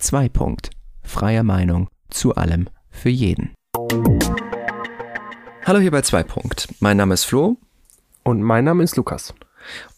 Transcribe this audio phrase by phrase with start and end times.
[0.00, 0.30] 2.
[0.30, 0.70] Punkt.
[1.02, 3.52] Freie Meinung zu allem für jeden.
[5.66, 6.22] Hallo hier bei 2.
[6.22, 6.68] Punkt.
[6.80, 7.58] Mein Name ist Flo.
[8.22, 9.34] Und mein Name ist Lukas.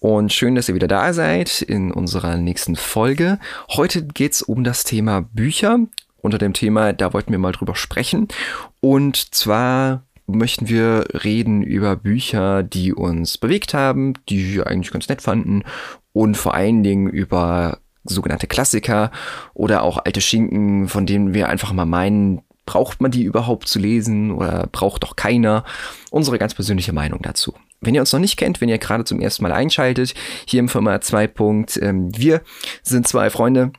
[0.01, 3.38] Und schön, dass ihr wieder da seid in unserer nächsten Folge.
[3.69, 5.79] Heute geht es um das Thema Bücher.
[6.21, 8.27] Unter dem Thema, da wollten wir mal drüber sprechen.
[8.80, 15.09] Und zwar möchten wir reden über Bücher, die uns bewegt haben, die wir eigentlich ganz
[15.09, 15.62] nett fanden
[16.12, 19.11] und vor allen Dingen über sogenannte Klassiker
[19.55, 23.79] oder auch alte Schinken, von denen wir einfach mal meinen, braucht man die überhaupt zu
[23.79, 25.64] lesen oder braucht doch keiner?
[26.11, 27.54] Unsere ganz persönliche Meinung dazu.
[27.81, 30.14] Wenn ihr uns noch nicht kennt, wenn ihr gerade zum ersten Mal einschaltet,
[30.46, 31.31] hier im Firma 2.
[31.81, 32.42] Ähm, wir
[32.83, 33.73] sind zwei Freunde,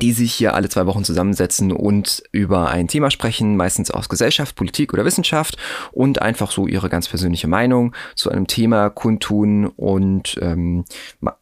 [0.00, 4.56] die sich hier alle zwei Wochen zusammensetzen und über ein Thema sprechen, meistens aus Gesellschaft,
[4.56, 5.56] Politik oder Wissenschaft
[5.92, 9.66] und einfach so ihre ganz persönliche Meinung zu einem Thema kundtun.
[9.66, 10.84] Und ähm,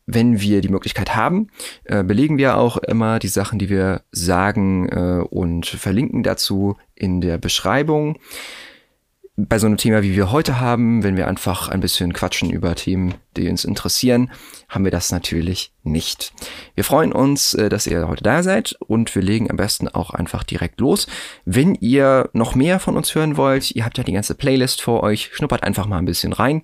[0.07, 1.49] wenn wir die Möglichkeit haben,
[1.85, 7.21] äh, belegen wir auch immer die Sachen, die wir sagen äh, und verlinken dazu in
[7.21, 8.19] der Beschreibung
[9.37, 12.75] bei so einem Thema, wie wir heute haben, wenn wir einfach ein bisschen quatschen über
[12.75, 14.31] Themen, die uns interessieren,
[14.69, 16.35] haben wir das natürlich nicht.
[16.75, 20.11] Wir freuen uns, äh, dass ihr heute da seid und wir legen am besten auch
[20.11, 21.07] einfach direkt los.
[21.47, 25.03] Wenn ihr noch mehr von uns hören wollt, ihr habt ja die ganze Playlist vor
[25.03, 26.63] euch, schnuppert einfach mal ein bisschen rein.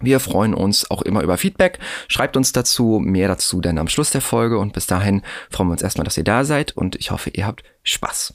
[0.00, 1.78] Wir freuen uns auch immer über Feedback.
[2.08, 5.72] Schreibt uns dazu, mehr dazu dann am Schluss der Folge und bis dahin freuen wir
[5.72, 8.34] uns erstmal, dass ihr da seid und ich hoffe, ihr habt Spaß.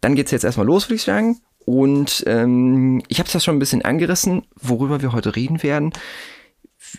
[0.00, 1.40] Dann geht's jetzt erstmal los, würde ich sagen.
[1.66, 5.92] Und ähm, ich habe es ja schon ein bisschen angerissen, worüber wir heute reden werden.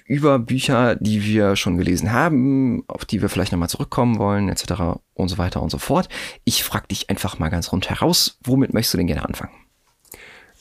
[0.05, 4.99] Über Bücher, die wir schon gelesen haben, auf die wir vielleicht nochmal zurückkommen wollen, etc.
[5.13, 6.09] und so weiter und so fort.
[6.43, 9.53] Ich frage dich einfach mal ganz rund heraus, womit möchtest du denn gerne anfangen?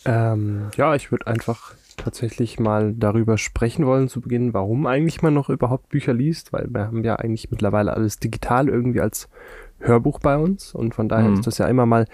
[0.04, 5.34] Ähm, ja, ich würde einfach tatsächlich mal darüber sprechen wollen zu Beginn, warum eigentlich man
[5.34, 9.28] noch überhaupt Bücher liest, weil wir haben ja eigentlich mittlerweile alles digital irgendwie als
[9.80, 11.34] Hörbuch bei uns und von daher mhm.
[11.34, 12.06] ist das ja immer mal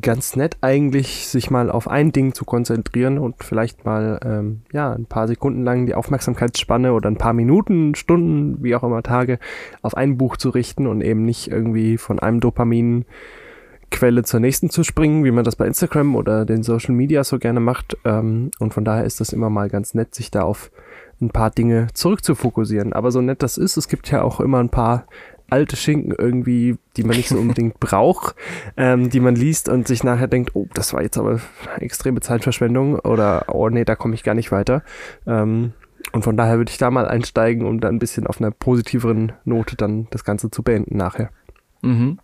[0.00, 4.92] ganz nett eigentlich, sich mal auf ein Ding zu konzentrieren und vielleicht mal ähm, ja
[4.92, 9.38] ein paar Sekunden lang die Aufmerksamkeitsspanne oder ein paar Minuten, Stunden, wie auch immer Tage
[9.82, 14.82] auf ein Buch zu richten und eben nicht irgendwie von einem Dopaminquelle zur nächsten zu
[14.82, 17.96] springen, wie man das bei Instagram oder den Social Media so gerne macht.
[18.04, 20.72] Ähm, und von daher ist das immer mal ganz nett, sich da auf
[21.20, 22.92] ein paar Dinge zurückzufokussieren.
[22.92, 25.06] Aber so nett das ist, es gibt ja auch immer ein paar
[25.48, 28.34] alte Schinken irgendwie, die man nicht so unbedingt braucht,
[28.76, 31.40] ähm, die man liest und sich nachher denkt, oh, das war jetzt aber
[31.78, 34.82] extreme Zeitverschwendung oder oh nee, da komme ich gar nicht weiter.
[35.26, 35.72] Ähm,
[36.12, 39.32] und von daher würde ich da mal einsteigen, um dann ein bisschen auf einer positiveren
[39.44, 41.30] Note dann das Ganze zu beenden nachher.
[41.82, 42.18] Mhm.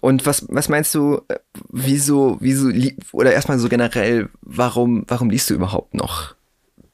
[0.00, 1.38] Und was, was meinst du, äh,
[1.70, 2.70] wieso, wieso,
[3.12, 6.34] oder erstmal so generell, warum, warum liest du überhaupt noch?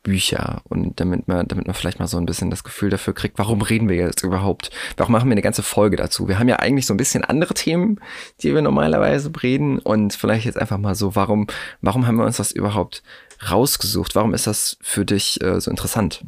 [0.03, 3.39] Bücher und damit man, damit man vielleicht mal so ein bisschen das Gefühl dafür kriegt,
[3.39, 4.71] warum reden wir jetzt überhaupt?
[4.97, 6.27] Warum machen wir eine ganze Folge dazu?
[6.27, 8.01] Wir haben ja eigentlich so ein bisschen andere Themen,
[8.43, 11.49] die wir normalerweise reden und vielleicht jetzt einfach mal so, warum,
[11.83, 13.03] warum haben wir uns das überhaupt
[13.51, 14.15] rausgesucht?
[14.15, 16.25] Warum ist das für dich äh, so interessant?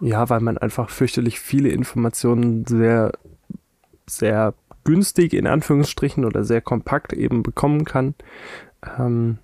[0.00, 3.12] Ja, weil man einfach fürchterlich viele Informationen sehr,
[4.06, 4.52] sehr
[4.84, 8.14] günstig in Anführungsstrichen oder sehr kompakt eben bekommen kann.
[8.98, 9.38] Ähm,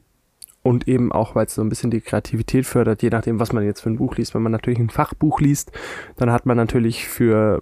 [0.62, 3.64] und eben auch, weil es so ein bisschen die Kreativität fördert, je nachdem, was man
[3.64, 4.34] jetzt für ein Buch liest.
[4.34, 5.72] Wenn man natürlich ein Fachbuch liest,
[6.16, 7.60] dann hat man natürlich für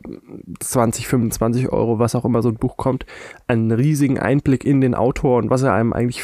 [0.60, 3.06] 20, 25 Euro, was auch immer so ein Buch kommt,
[3.46, 6.22] einen riesigen Einblick in den Autor und was er einem eigentlich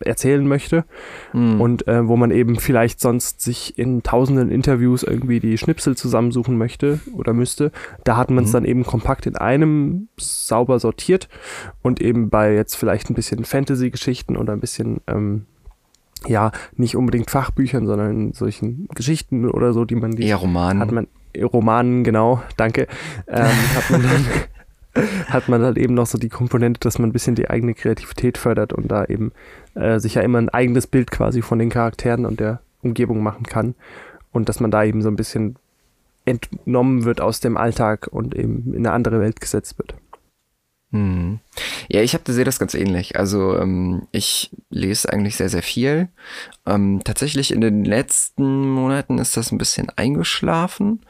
[0.00, 0.84] erzählen möchte.
[1.32, 1.60] Mhm.
[1.60, 6.56] Und äh, wo man eben vielleicht sonst sich in tausenden Interviews irgendwie die Schnipsel zusammensuchen
[6.56, 7.72] möchte oder müsste.
[8.04, 8.54] Da hat man es mhm.
[8.54, 11.28] dann eben kompakt in einem sauber sortiert
[11.82, 15.46] und eben bei jetzt vielleicht ein bisschen Fantasy-Geschichten oder ein bisschen ähm,
[16.26, 20.80] ja, nicht unbedingt Fachbüchern, sondern in solchen Geschichten oder so, die man die Eher Romanen.
[20.80, 22.86] Hat man, Romanen, genau, danke.
[23.26, 24.26] Ähm, hat man dann
[25.28, 28.38] hat man halt eben noch so die Komponente, dass man ein bisschen die eigene Kreativität
[28.38, 29.32] fördert und da eben
[29.74, 33.44] äh, sich ja immer ein eigenes Bild quasi von den Charakteren und der Umgebung machen
[33.44, 33.74] kann.
[34.32, 35.56] Und dass man da eben so ein bisschen
[36.24, 39.94] entnommen wird aus dem Alltag und eben in eine andere Welt gesetzt wird.
[40.94, 41.40] Hm.
[41.88, 43.18] Ja, ich habe sehe das ganz ähnlich.
[43.18, 46.06] Also ähm, ich lese eigentlich sehr, sehr viel.
[46.66, 51.00] Ähm, tatsächlich in den letzten Monaten ist das ein bisschen eingeschlafen,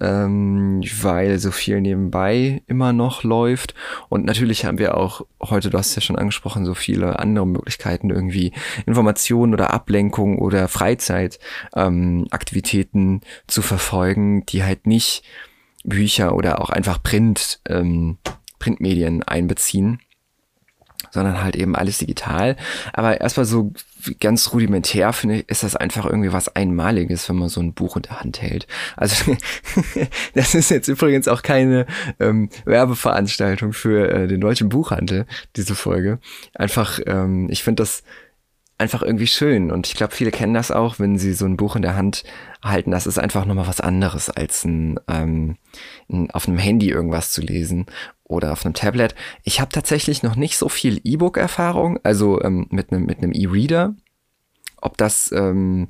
[0.00, 3.74] ähm, weil so viel nebenbei immer noch läuft.
[4.08, 8.10] Und natürlich haben wir auch heute, du hast ja schon angesprochen, so viele andere Möglichkeiten,
[8.10, 8.52] irgendwie
[8.86, 15.24] Informationen oder Ablenkung oder Freizeitaktivitäten ähm, zu verfolgen, die halt nicht
[15.82, 18.18] Bücher oder auch einfach Print ähm,
[18.58, 20.00] Printmedien einbeziehen,
[21.10, 22.56] sondern halt eben alles digital.
[22.92, 23.72] Aber erstmal so
[24.20, 27.96] ganz rudimentär finde ich, ist das einfach irgendwie was Einmaliges, wenn man so ein Buch
[27.96, 28.66] in der Hand hält.
[28.96, 29.36] Also
[30.34, 31.86] das ist jetzt übrigens auch keine
[32.20, 35.26] ähm, Werbeveranstaltung für äh, den deutschen Buchhandel,
[35.56, 36.18] diese Folge.
[36.54, 38.02] Einfach, ähm, ich finde das
[38.78, 39.70] einfach irgendwie schön.
[39.70, 42.24] Und ich glaube, viele kennen das auch, wenn sie so ein Buch in der Hand
[42.62, 42.90] halten.
[42.90, 45.56] Das ist einfach nochmal was anderes, als ein, ähm,
[46.10, 47.86] ein, auf einem Handy irgendwas zu lesen
[48.28, 49.14] oder auf einem Tablet.
[49.44, 53.94] Ich habe tatsächlich noch nicht so viel E-Book-Erfahrung, also ähm, mit einem mit einem E-Reader.
[54.82, 55.88] Ob das ähm,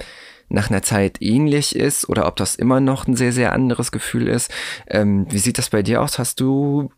[0.49, 4.29] nach einer Zeit ähnlich ist oder ob das immer noch ein sehr, sehr anderes Gefühl
[4.29, 4.51] ist.
[4.87, 6.19] Ähm, wie sieht das bei dir aus?
[6.19, 6.91] Hast du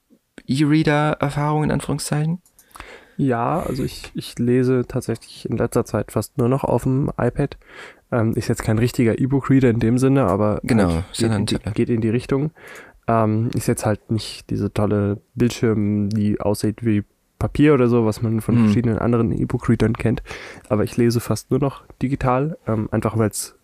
[0.46, 2.42] E-Reader-Erfahrungen in Anführungszeichen?
[3.16, 7.56] Ja, also ich, ich lese tatsächlich in letzter Zeit fast nur noch auf dem iPad.
[8.12, 11.58] Ähm, ist jetzt kein richtiger E-Book-Reader in dem Sinne, aber genau, halt geht, in die,
[11.74, 12.52] geht, in die, Richtung.
[13.08, 17.04] Ähm, ist jetzt halt nicht diese tolle Bildschirm, die aussieht wie
[17.38, 18.64] Papier oder so, was man von hm.
[18.64, 20.22] verschiedenen anderen E-Book-Readern kennt.
[20.68, 23.54] Aber ich lese fast nur noch digital, ähm, einfach weil es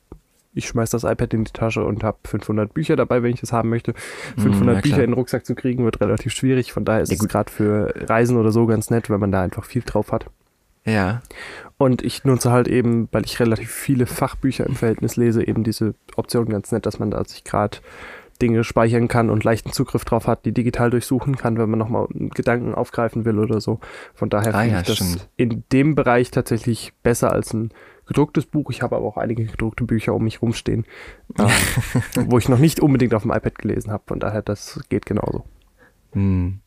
[0.57, 3.53] ich schmeiß das iPad in die Tasche und habe 500 Bücher dabei, wenn ich das
[3.53, 3.93] haben möchte.
[4.39, 6.73] 500 mm, Bücher in den Rucksack zu kriegen, wird relativ schwierig.
[6.73, 9.43] Von daher ist ja, es gerade für Reisen oder so ganz nett, wenn man da
[9.43, 10.27] einfach viel drauf hat.
[10.85, 11.23] Ja.
[11.77, 15.95] Und ich nutze halt eben, weil ich relativ viele Fachbücher im Verhältnis lese, eben diese
[16.15, 17.79] Option ganz nett, dass man da sich gerade
[18.41, 22.07] Dinge speichern kann und leichten Zugriff drauf hat, die digital durchsuchen kann, wenn man nochmal
[22.11, 23.81] Gedanken aufgreifen will oder so.
[24.15, 25.29] Von daher ah, finde ja, ich das stimmt.
[25.37, 27.71] in dem Bereich tatsächlich besser als ein
[28.07, 28.71] gedrucktes Buch.
[28.71, 30.85] Ich habe aber auch einige gedruckte Bücher um mich rumstehen,
[31.39, 31.51] ähm,
[32.27, 34.05] wo ich noch nicht unbedingt auf dem iPad gelesen habe.
[34.07, 35.45] Von daher, das geht genauso.
[36.13, 36.61] Hm.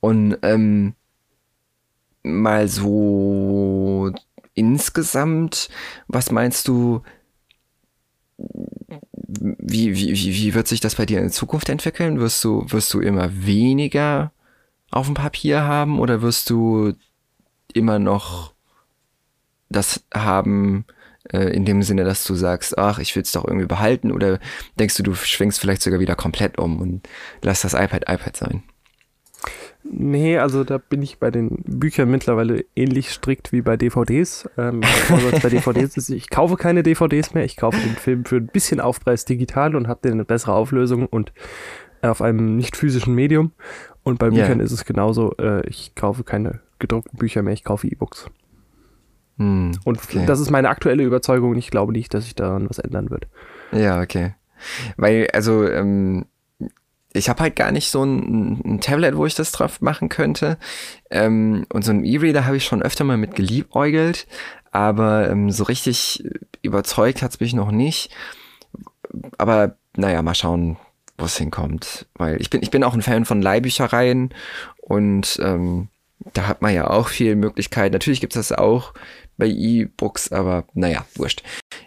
[0.00, 0.94] Und ähm,
[2.22, 4.10] mal so
[4.54, 5.68] insgesamt,
[6.08, 7.02] was meinst du,
[9.40, 12.20] wie, wie, wie wird sich das bei dir in Zukunft entwickeln?
[12.20, 14.32] Wirst du, wirst du immer weniger
[14.90, 16.92] auf dem Papier haben oder wirst du
[17.72, 18.54] immer noch
[19.68, 20.84] das haben
[21.32, 24.38] äh, in dem Sinne, dass du sagst, ach, ich will es doch irgendwie behalten oder
[24.78, 27.08] denkst du, du schwingst vielleicht sogar wieder komplett um und
[27.42, 28.62] lass das iPad iPad sein?
[29.90, 34.48] Nee, also da bin ich bei den Büchern mittlerweile ähnlich strikt wie bei DVDs.
[34.56, 34.80] Ähm,
[35.10, 38.46] also bei DVDs ist, ich kaufe keine DVDs mehr, ich kaufe den Film für ein
[38.46, 41.32] bisschen Aufpreis digital und habe den eine bessere Auflösung und
[42.02, 43.52] äh, auf einem nicht physischen Medium.
[44.02, 44.64] Und bei Büchern yeah.
[44.64, 48.30] ist es genauso, äh, ich kaufe keine gedruckten Bücher mehr, ich kaufe E-Books.
[49.38, 50.24] Hm, und okay.
[50.26, 53.26] das ist meine aktuelle Überzeugung und ich glaube nicht, dass sich daran was ändern wird.
[53.72, 54.34] Ja, okay.
[54.96, 56.26] Weil, also, ähm,
[57.16, 60.58] ich habe halt gar nicht so ein, ein, Tablet, wo ich das drauf machen könnte.
[61.10, 64.26] Ähm, und so ein E-Reader habe ich schon öfter mal mit geliebäugelt,
[64.70, 66.24] aber ähm, so richtig
[66.62, 68.10] überzeugt hat es mich noch nicht.
[69.38, 70.76] Aber naja, mal schauen,
[71.18, 72.06] wo es hinkommt.
[72.14, 74.34] Weil ich bin, ich bin auch ein Fan von Leihbüchereien
[74.80, 75.88] und ähm,
[76.32, 77.92] da hat man ja auch viele Möglichkeiten.
[77.92, 78.94] Natürlich gibt es das auch
[79.36, 81.42] bei E-Books, aber naja, wurscht.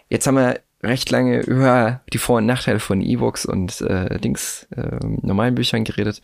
[0.07, 4.67] Jetzt haben wir recht lange über die Vor- und Nachteile von E-Books und äh, Dings,
[4.75, 6.21] äh, normalen Büchern geredet,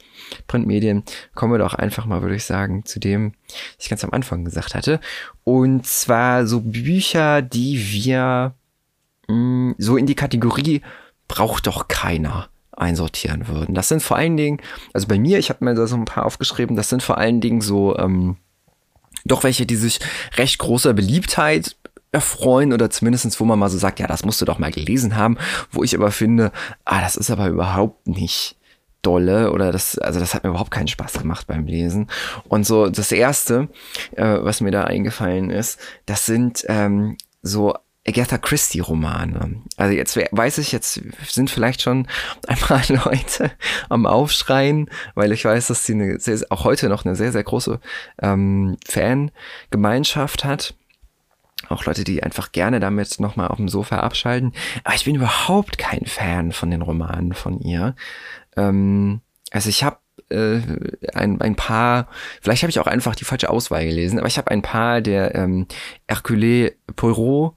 [0.48, 1.04] Printmedien.
[1.34, 4.46] Kommen wir doch einfach mal, würde ich sagen, zu dem, was ich ganz am Anfang
[4.46, 5.00] gesagt hatte.
[5.44, 8.56] Und zwar so Bücher, die wir
[9.28, 10.82] mh, mm, so in die Kategorie
[11.28, 13.76] braucht doch keiner einsortieren würden.
[13.76, 14.62] Das sind vor allen Dingen,
[14.94, 17.42] also bei mir, ich habe mir da so ein paar aufgeschrieben, das sind vor allen
[17.42, 18.38] Dingen so ähm,
[19.26, 20.00] doch welche, die sich
[20.38, 21.76] recht großer Beliebtheit
[22.16, 25.16] erfreuen oder zumindestens, wo man mal so sagt, ja, das musst du doch mal gelesen
[25.16, 25.38] haben,
[25.72, 26.52] wo ich aber finde,
[26.86, 28.56] ah, das ist aber überhaupt nicht
[29.02, 32.08] dolle oder das, also das hat mir überhaupt keinen Spaß gemacht beim Lesen.
[32.48, 33.68] Und so das erste,
[34.16, 37.76] äh, was mir da eingefallen ist, das sind ähm, so
[38.08, 39.62] Agatha Christie Romane.
[39.78, 42.08] Also jetzt weiß ich, jetzt sind vielleicht schon
[42.48, 43.52] ein paar Leute
[43.90, 47.44] am Aufschreien, weil ich weiß, dass sie eine sehr, auch heute noch eine sehr, sehr
[47.44, 47.80] große
[48.22, 50.76] ähm, Fangemeinschaft hat.
[51.70, 54.54] Auch Leute, die einfach gerne damit nochmal auf dem Sofa abschalten.
[54.84, 57.96] Aber ich bin überhaupt kein Fan von den Romanen von ihr.
[58.56, 59.98] Ähm, also ich habe
[60.30, 60.60] äh,
[61.14, 62.08] ein, ein paar,
[62.42, 65.36] vielleicht habe ich auch einfach die falsche Auswahl gelesen, aber ich habe ein paar der
[65.36, 65.68] ähm,
[66.08, 67.56] Hercule Poirot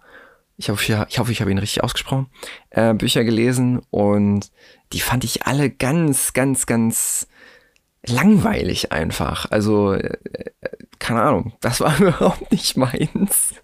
[0.58, 2.26] ich hoffe, ich, hoffe, ich habe ihn richtig ausgesprochen,
[2.70, 4.50] äh, Bücher gelesen und
[4.92, 7.28] die fand ich alle ganz, ganz, ganz
[8.04, 9.50] langweilig einfach.
[9.50, 10.18] Also, äh,
[10.98, 13.54] keine Ahnung, das war überhaupt nicht meins.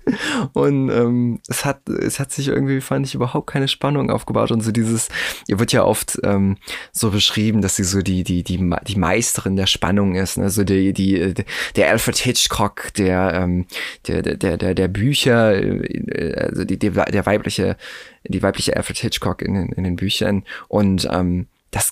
[0.52, 4.50] Und ähm, es hat, es hat sich irgendwie, fand ich, überhaupt keine Spannung aufgebaut.
[4.50, 5.08] Und so dieses,
[5.46, 6.56] ihr wird ja oft ähm,
[6.92, 10.38] so beschrieben, dass sie so die, die, die, die Meisterin der Spannung ist.
[10.38, 10.48] Ne?
[10.64, 11.34] Die, die,
[11.76, 13.66] der Alfred Hitchcock, der, ähm,
[14.06, 17.76] der, der, der, der Bücher, äh, also die, die, der weibliche,
[18.24, 20.44] die weibliche Alfred Hitchcock in, in den Büchern.
[20.68, 21.90] Und ähm, das,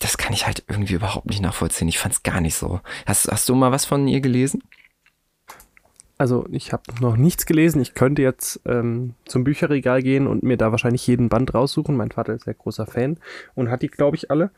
[0.00, 1.88] das kann ich halt irgendwie überhaupt nicht nachvollziehen.
[1.88, 2.80] Ich fand es gar nicht so.
[3.06, 4.62] Hast, hast du mal was von ihr gelesen?
[6.18, 7.80] Also ich habe noch nichts gelesen.
[7.80, 11.96] Ich könnte jetzt ähm, zum Bücherregal gehen und mir da wahrscheinlich jeden Band raussuchen.
[11.96, 13.18] Mein Vater ist sehr großer Fan
[13.54, 14.50] und hat die, glaube ich, alle.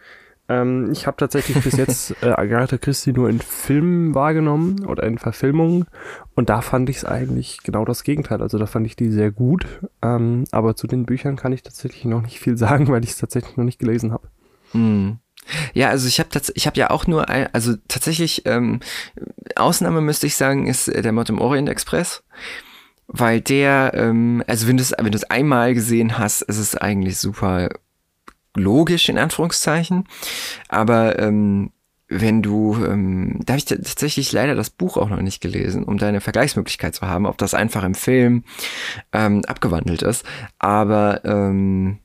[0.49, 5.19] Ähm, ich habe tatsächlich bis jetzt äh, Agatha Christie nur in Filmen wahrgenommen oder in
[5.19, 5.87] Verfilmungen
[6.35, 8.41] und da fand ich es eigentlich genau das Gegenteil.
[8.41, 9.67] Also da fand ich die sehr gut,
[10.01, 13.19] ähm, aber zu den Büchern kann ich tatsächlich noch nicht viel sagen, weil ich es
[13.19, 14.29] tatsächlich noch nicht gelesen habe.
[14.73, 15.19] Mm.
[15.75, 18.81] Ja, also ich habe ich habe ja auch nur ein, also tatsächlich ähm,
[19.57, 22.23] Ausnahme müsste ich sagen ist äh, der Mord im Orient Express,
[23.07, 26.77] weil der ähm, also wenn du es wenn du es einmal gesehen hast, ist es
[26.77, 27.69] eigentlich super
[28.57, 30.05] logisch in Anführungszeichen,
[30.69, 31.71] aber ähm,
[32.09, 35.99] wenn du, ähm, da habe ich tatsächlich leider das Buch auch noch nicht gelesen, um
[35.99, 38.45] da eine Vergleichsmöglichkeit zu haben, ob das einfach im Film
[39.13, 40.25] ähm, abgewandelt ist.
[40.59, 41.99] Aber ähm,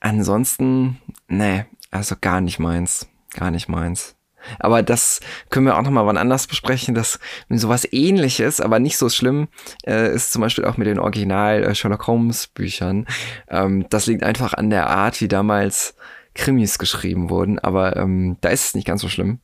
[0.00, 3.08] ansonsten, nee, also gar nicht meins.
[3.34, 4.16] Gar nicht meins.
[4.58, 6.94] Aber das können wir auch nochmal wann anders besprechen.
[6.94, 7.18] dass
[7.48, 9.48] sowas ähnliches, aber nicht so schlimm,
[9.86, 13.06] äh, ist zum Beispiel auch mit den Original äh, Holmes Büchern.
[13.48, 15.94] Ähm, das liegt einfach an der Art, wie damals
[16.34, 17.58] Krimis geschrieben wurden.
[17.58, 19.40] Aber ähm, da ist es nicht ganz so schlimm.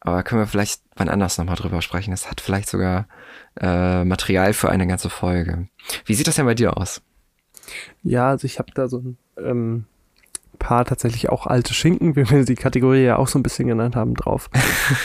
[0.00, 2.10] Aber können wir vielleicht wann anders nochmal drüber sprechen.
[2.10, 3.08] Das hat vielleicht sogar
[3.60, 5.68] äh, Material für eine ganze Folge.
[6.04, 7.02] Wie sieht das denn bei dir aus?
[8.02, 9.86] Ja, also ich habe da so ein ähm,
[10.56, 13.96] paar tatsächlich auch alte Schinken, wie wir die Kategorie ja auch so ein bisschen genannt
[13.96, 14.50] haben, drauf.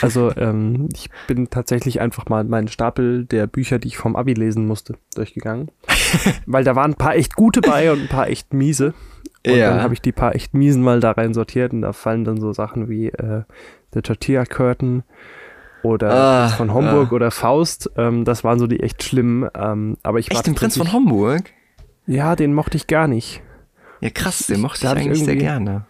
[0.01, 4.33] Also ähm, ich bin tatsächlich einfach mal meinen Stapel der Bücher, die ich vom Abi
[4.33, 5.69] lesen musste, durchgegangen.
[6.45, 8.93] Weil da waren ein paar echt gute bei und ein paar echt miese.
[9.45, 9.71] Und ja.
[9.71, 12.39] dann habe ich die paar echt miesen mal da rein sortiert und da fallen dann
[12.39, 13.43] so Sachen wie äh,
[13.93, 15.03] The Tortilla Curtain
[15.83, 17.15] oder ah, von Homburg ah.
[17.15, 17.89] oder Faust.
[17.97, 19.49] Ähm, das waren so die echt schlimmen.
[19.55, 21.51] Ähm, aber ich echt den Prinz von Homburg?
[22.05, 23.41] Ja, den mochte ich gar nicht.
[24.01, 25.85] Ja, krass, den mochte ich eigentlich sehr gerne.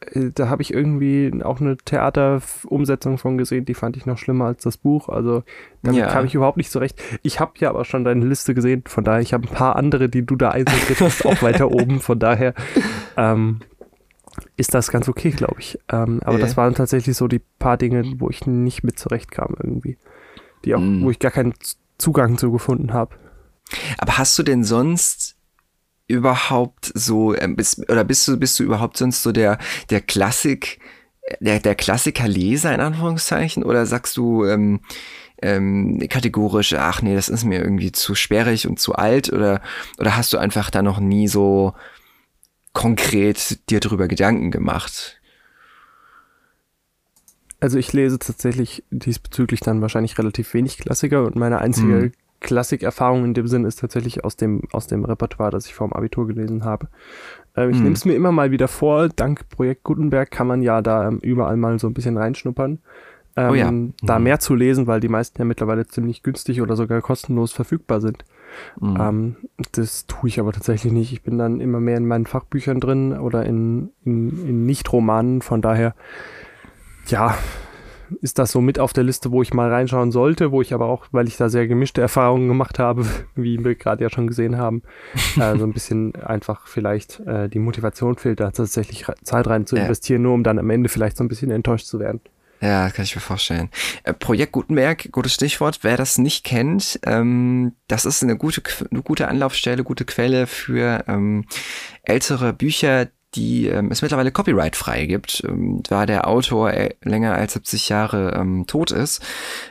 [0.00, 4.46] Äh, da habe ich irgendwie auch eine Theaterumsetzung von gesehen, die fand ich noch schlimmer
[4.46, 5.08] als das Buch.
[5.08, 5.42] Also
[5.82, 6.08] damit ja.
[6.08, 7.00] kam ich überhaupt nicht zurecht.
[7.22, 10.08] Ich habe ja aber schon deine Liste gesehen, von daher, ich habe ein paar andere,
[10.08, 12.00] die du da einsortiert hast, auch weiter oben.
[12.00, 12.54] Von daher
[13.16, 13.60] ähm,
[14.56, 15.78] ist das ganz okay, glaube ich.
[15.88, 16.46] Ähm, aber yeah.
[16.46, 19.96] das waren tatsächlich so die paar Dinge, wo ich nicht mit zurechtkam irgendwie.
[20.64, 21.04] Die auch, mm.
[21.04, 21.54] wo ich gar keinen
[21.98, 23.14] Zugang zu gefunden habe.
[23.98, 25.37] Aber hast du denn sonst
[26.08, 29.58] überhaupt so, äh, bist, oder bist du, bist du überhaupt sonst so der,
[29.90, 30.80] der Klassik,
[31.40, 33.62] der, der Klassikerleser in Anführungszeichen?
[33.62, 34.80] Oder sagst du ähm,
[35.40, 39.32] ähm, kategorisch, ach nee, das ist mir irgendwie zu sperrig und zu alt?
[39.32, 39.60] Oder,
[39.98, 41.74] oder hast du einfach da noch nie so
[42.72, 45.20] konkret dir darüber Gedanken gemacht?
[47.60, 52.12] Also ich lese tatsächlich diesbezüglich dann wahrscheinlich relativ wenig Klassiker und meine einzige hm.
[52.40, 55.92] Klassikerfahrung in dem Sinn ist tatsächlich aus dem, aus dem Repertoire, das ich vor dem
[55.92, 56.88] Abitur gelesen habe.
[57.56, 57.84] Ähm, ich hm.
[57.84, 61.18] nehme es mir immer mal wieder vor, dank Projekt Gutenberg kann man ja da ähm,
[61.22, 62.78] überall mal so ein bisschen reinschnuppern.
[63.38, 63.70] Ähm, oh ja.
[63.70, 63.94] Mhm.
[64.02, 68.00] Da mehr zu lesen, weil die meisten ja mittlerweile ziemlich günstig oder sogar kostenlos verfügbar
[68.00, 68.24] sind.
[68.80, 69.36] Mhm.
[69.72, 71.12] Das tue ich aber tatsächlich nicht.
[71.12, 75.42] Ich bin dann immer mehr in meinen Fachbüchern drin oder in, in, in Nicht-Romanen.
[75.42, 75.94] Von daher,
[77.06, 77.36] ja,
[78.20, 80.86] ist das so mit auf der Liste, wo ich mal reinschauen sollte, wo ich aber
[80.86, 84.58] auch, weil ich da sehr gemischte Erfahrungen gemacht habe, wie wir gerade ja schon gesehen
[84.58, 84.82] haben,
[85.36, 89.76] äh, so ein bisschen einfach vielleicht äh, die Motivation fehlt, da tatsächlich Zeit rein zu
[89.76, 92.20] investieren, nur um dann am Ende vielleicht so ein bisschen enttäuscht zu werden.
[92.60, 93.70] Ja, kann ich mir vorstellen.
[94.02, 95.80] Äh, Projekt Gutenberg, gutes Stichwort.
[95.82, 101.04] Wer das nicht kennt, ähm, das ist eine gute, eine gute Anlaufstelle, gute Quelle für
[101.06, 101.44] ähm,
[102.02, 107.52] ältere Bücher, die ähm, es mittlerweile copyright-frei gibt, ähm, da der Autor äh, länger als
[107.52, 109.24] 70 Jahre ähm, tot ist.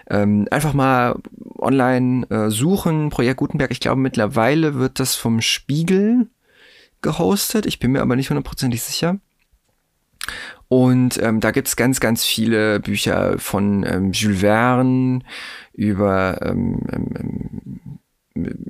[0.09, 1.15] Ähm, einfach mal
[1.57, 3.71] online äh, suchen, Projekt Gutenberg.
[3.71, 6.27] Ich glaube, mittlerweile wird das vom Spiegel
[7.01, 7.65] gehostet.
[7.65, 9.17] Ich bin mir aber nicht hundertprozentig sicher.
[10.69, 15.21] Und ähm, da gibt's ganz, ganz viele Bücher von ähm, Jules Verne
[15.74, 18.00] über ähm, ähm,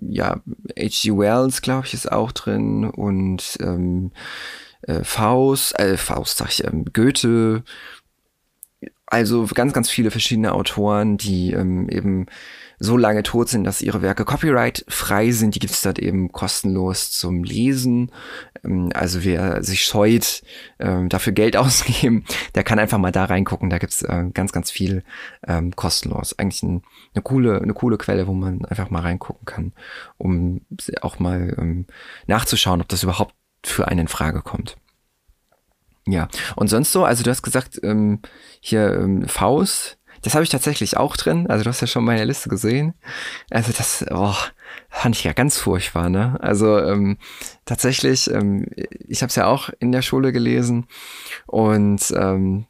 [0.01, 0.41] ja,
[0.77, 1.11] H.G.
[1.17, 4.11] Wells, glaube ich, ist auch drin und ähm,
[4.83, 7.63] äh, Faust, äh, Faust sag ich, ähm, Goethe,
[9.07, 12.25] also ganz, ganz viele verschiedene Autoren, die ähm, eben
[12.79, 15.55] so lange tot sind, dass ihre Werke copyright-frei sind.
[15.55, 18.11] Die gibt es dort eben kostenlos zum Lesen.
[18.63, 20.43] Ähm, also wer sich scheut,
[20.79, 23.69] ähm, dafür Geld ausgeben, der kann einfach mal da reingucken.
[23.69, 25.03] Da gibt's äh, ganz, ganz viel
[25.47, 26.37] ähm, kostenlos.
[26.37, 26.81] Eigentlich ein,
[27.15, 29.73] eine coole, eine coole Quelle, wo man einfach mal reingucken kann,
[30.17, 30.61] um
[31.01, 31.85] auch mal ähm,
[32.27, 34.77] nachzuschauen, ob das überhaupt für einen in Frage kommt.
[36.05, 38.21] Ja, und sonst so, also du hast gesagt, ähm,
[38.61, 41.47] hier ähm, Faust, das habe ich tatsächlich auch drin.
[41.47, 42.93] Also du hast ja schon meine Liste gesehen.
[43.49, 44.35] Also das, oh,
[44.89, 46.37] fand ich ja ganz furchtbar, ne?
[46.39, 47.17] Also ähm,
[47.65, 50.87] tatsächlich, ähm, ich habe es ja auch in der Schule gelesen
[51.45, 52.65] und ähm,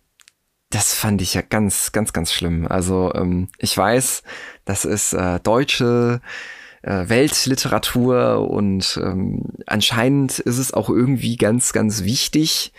[0.70, 2.68] das fand ich ja ganz, ganz, ganz schlimm.
[2.68, 4.24] Also ähm, ich weiß,
[4.66, 6.22] das ist äh, deutsche
[6.88, 12.72] äh, Weltliteratur und ähm, anscheinend ist es auch irgendwie ganz, ganz wichtig.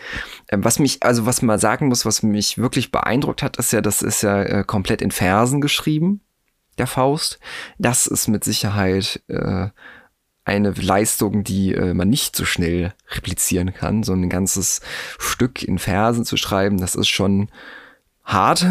[0.49, 3.81] Ähm, was mich, also was man sagen muss, was mich wirklich beeindruckt hat, ist ja,
[3.81, 6.21] das ist ja äh, komplett in Versen geschrieben,
[6.79, 7.39] der Faust.
[7.77, 9.67] Das ist mit Sicherheit äh,
[10.43, 14.01] eine Leistung, die äh, man nicht so schnell replizieren kann.
[14.01, 14.81] So ein ganzes
[15.19, 17.49] Stück in Versen zu schreiben, das ist schon
[18.31, 18.65] hart,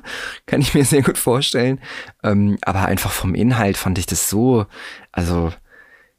[0.46, 1.80] kann ich mir sehr gut vorstellen.
[2.22, 4.66] Ähm, aber einfach vom Inhalt fand ich das so,
[5.12, 5.52] also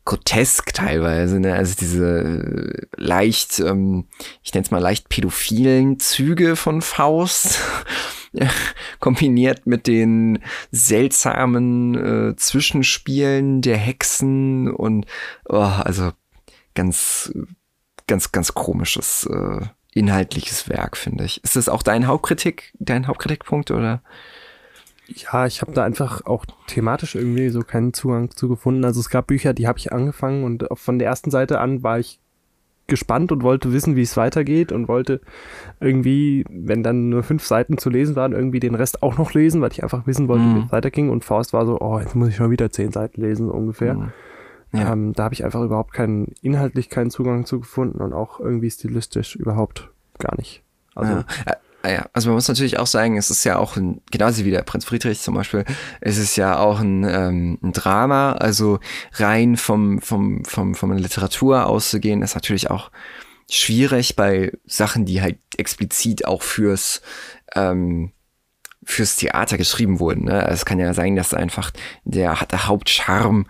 [0.06, 1.56] grotesk teilweise, ne?
[1.56, 4.06] Also diese äh, leicht, ähm,
[4.44, 7.60] ich nenne es mal leicht pädophilen Züge von Faust.
[9.00, 10.40] kombiniert mit den
[10.72, 11.96] seltsamen
[12.32, 15.06] äh, Zwischenspielen der Hexen und
[15.48, 16.12] oh, also
[16.74, 17.32] ganz,
[18.08, 19.62] ganz, ganz komisches äh,
[19.96, 21.44] inhaltliches Werk, finde ich.
[21.44, 24.02] Ist das auch dein Hauptkritik, dein Hauptkritikpunkt oder?
[25.08, 28.84] Ja, ich habe da einfach auch thematisch irgendwie so keinen Zugang zu gefunden.
[28.84, 32.00] Also es gab Bücher, die habe ich angefangen und von der ersten Seite an war
[32.00, 32.20] ich
[32.88, 35.22] gespannt und wollte wissen, wie es weitergeht und wollte
[35.80, 39.62] irgendwie, wenn dann nur fünf Seiten zu lesen waren, irgendwie den Rest auch noch lesen,
[39.62, 40.56] weil ich einfach wissen wollte, mhm.
[40.56, 41.10] wie es weiterging.
[41.10, 43.96] Und Faust war so, oh, jetzt muss ich schon wieder zehn Seiten lesen ungefähr.
[43.96, 44.12] Mhm.
[44.76, 44.94] Ja.
[44.94, 48.70] Ähm, da habe ich einfach überhaupt keinen, inhaltlich keinen Zugang zu gefunden und auch irgendwie
[48.70, 49.90] stilistisch überhaupt
[50.20, 50.64] gar nicht.
[50.96, 51.26] Also, ja.
[51.46, 51.56] Äh,
[51.88, 54.64] ja, also man muss natürlich auch sagen, es ist ja auch ein, genauso wie der
[54.64, 55.66] Prinz Friedrich zum Beispiel,
[56.02, 58.80] es ist ja auch ein, ähm, ein Drama, also
[59.14, 62.90] rein vom, vom, vom, von der Literatur auszugehen, ist natürlich auch
[63.50, 67.02] schwierig bei Sachen, die halt explizit auch fürs,
[67.56, 68.12] ähm,
[68.86, 70.26] fürs Theater geschrieben wurden.
[70.26, 70.48] Ne?
[70.48, 71.72] Es kann ja sein, dass einfach
[72.06, 73.46] der, der Hauptcharme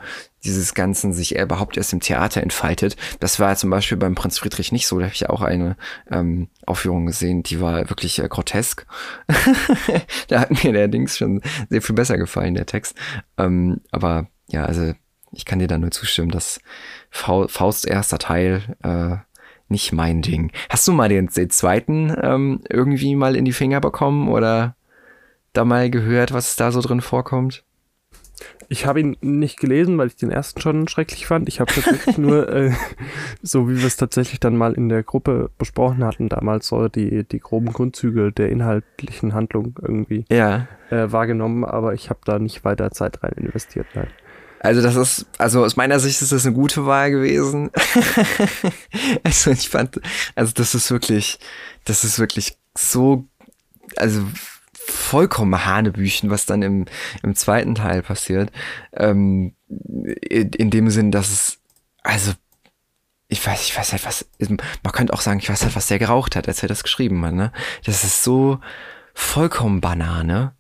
[0.46, 2.96] dieses Ganzen sich überhaupt erst im Theater entfaltet.
[3.20, 4.98] Das war zum Beispiel beim Prinz Friedrich nicht so.
[5.00, 5.76] Da habe ich auch eine
[6.10, 8.86] ähm, Aufführung gesehen, die war wirklich äh, grotesk.
[10.28, 12.96] da hat mir allerdings schon sehr viel besser gefallen, der Text.
[13.38, 14.94] Ähm, aber ja, also
[15.32, 16.60] ich kann dir da nur zustimmen, dass
[17.10, 19.18] Faust erster Teil äh,
[19.68, 20.52] nicht mein Ding.
[20.70, 24.76] Hast du mal den, den zweiten ähm, irgendwie mal in die Finger bekommen oder
[25.58, 27.64] da mal gehört, was da so drin vorkommt?
[28.68, 31.48] Ich habe ihn nicht gelesen, weil ich den ersten schon schrecklich fand.
[31.48, 32.72] Ich habe tatsächlich nur, äh,
[33.42, 37.24] so wie wir es tatsächlich dann mal in der Gruppe besprochen hatten, damals so die,
[37.24, 40.68] die groben Grundzüge der inhaltlichen Handlung irgendwie ja.
[40.90, 43.88] äh, wahrgenommen, aber ich habe da nicht weiter Zeit rein investiert.
[43.94, 44.08] Nein.
[44.60, 47.70] Also das ist, also aus meiner Sicht ist das eine gute Wahl gewesen.
[49.24, 50.02] also ich fand,
[50.34, 51.38] also das ist wirklich,
[51.84, 53.26] das ist wirklich so,
[53.96, 54.24] also
[54.88, 56.86] vollkommen Hanebüchen, was dann im,
[57.24, 58.52] im zweiten Teil passiert.
[58.94, 61.60] Ähm, in, in dem Sinn, dass es,
[62.04, 62.34] also,
[63.28, 64.26] ich weiß, ich weiß halt was,
[64.84, 67.26] man könnte auch sagen, ich weiß halt, was der geraucht hat, als er das geschrieben
[67.26, 67.52] hat, ne?
[67.84, 68.60] Das ist so
[69.14, 70.56] vollkommen Banane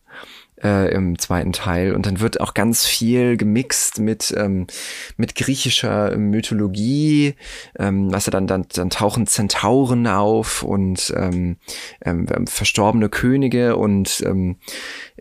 [0.63, 1.93] äh, im zweiten Teil.
[1.93, 4.67] Und dann wird auch ganz viel gemixt mit, ähm,
[5.17, 7.35] mit griechischer Mythologie.
[7.77, 11.57] Ähm, was ja dann, dann, dann tauchen Zentauren auf und ähm,
[12.03, 14.57] ähm, verstorbene Könige und ähm,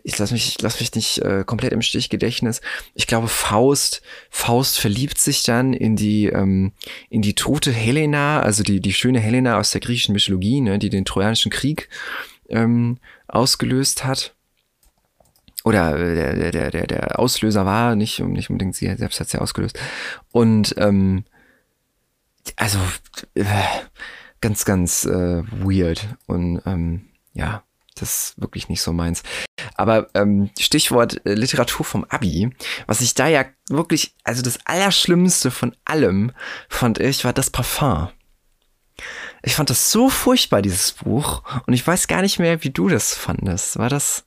[0.03, 2.61] ich lasse mich, ich lass mich nicht äh, komplett im Stich Gedächtnis.
[2.93, 6.73] Ich glaube, Faust, Faust verliebt sich dann in die, ähm,
[7.09, 10.89] in die tote Helena, also die, die schöne Helena aus der griechischen Mythologie, ne, die
[10.89, 11.89] den Trojanischen Krieg
[12.49, 14.34] ähm, ausgelöst hat
[15.65, 19.39] oder äh, der, der, der, der Auslöser war, nicht, nicht unbedingt sie selbst hat sie
[19.39, 19.77] ausgelöst.
[20.31, 21.25] Und ähm,
[22.55, 22.77] also
[23.33, 23.45] äh,
[24.41, 26.07] ganz, ganz äh, weird.
[26.27, 27.63] Und ähm, ja,
[27.95, 29.23] das ist wirklich nicht so meins.
[29.73, 32.51] Aber ähm, Stichwort äh, Literatur vom Abi,
[32.85, 36.31] was ich da ja wirklich, also das Allerschlimmste von allem
[36.69, 38.09] fand ich, war das Parfum.
[39.41, 41.41] Ich fand das so furchtbar, dieses Buch.
[41.65, 43.77] Und ich weiß gar nicht mehr, wie du das fandest.
[43.79, 44.25] War das.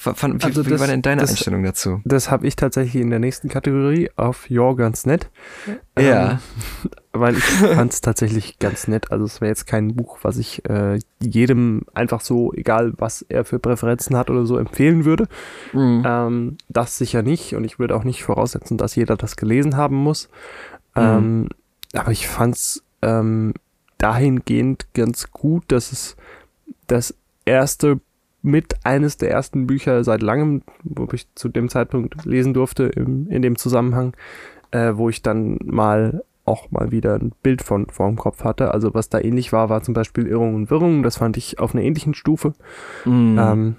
[0.00, 2.00] Von, wie, also das, wie war denn deine das, Einstellung dazu?
[2.04, 5.28] Das habe ich tatsächlich in der nächsten Kategorie auf Your ganz nett.
[5.98, 6.30] Ja.
[6.30, 6.38] Ähm,
[7.12, 9.10] weil ich fand es tatsächlich ganz nett.
[9.10, 13.44] Also es wäre jetzt kein Buch, was ich äh, jedem einfach so, egal was er
[13.44, 15.26] für Präferenzen hat oder so, empfehlen würde.
[15.72, 16.04] Mhm.
[16.06, 17.56] Ähm, das sicher nicht.
[17.56, 20.28] Und ich würde auch nicht voraussetzen, dass jeder das gelesen haben muss.
[20.94, 21.02] Mhm.
[21.02, 21.48] Ähm,
[21.92, 23.52] aber ich fand es ähm,
[23.98, 26.16] dahingehend ganz gut, dass es
[26.86, 27.98] das erste
[28.48, 33.28] mit eines der ersten Bücher seit langem, wo ich zu dem Zeitpunkt lesen durfte im,
[33.28, 34.14] in dem Zusammenhang,
[34.70, 38.72] äh, wo ich dann mal auch mal wieder ein Bild von vor dem Kopf hatte.
[38.72, 41.02] Also was da ähnlich war, war zum Beispiel Irrung und Wirrung.
[41.02, 42.54] Das fand ich auf einer ähnlichen Stufe
[43.04, 43.38] mm.
[43.38, 43.76] ähm,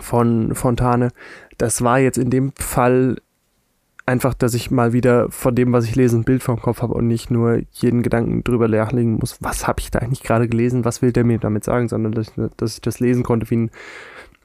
[0.00, 1.10] von Fontane.
[1.58, 3.16] Das war jetzt in dem Fall
[4.12, 6.92] einfach, dass ich mal wieder von dem, was ich lese, ein Bild vom Kopf habe
[6.92, 10.84] und nicht nur jeden Gedanken drüber nachlegen muss, was habe ich da eigentlich gerade gelesen,
[10.84, 13.54] was will der mir damit sagen, sondern dass ich, dass ich das lesen konnte wie
[13.54, 13.70] einen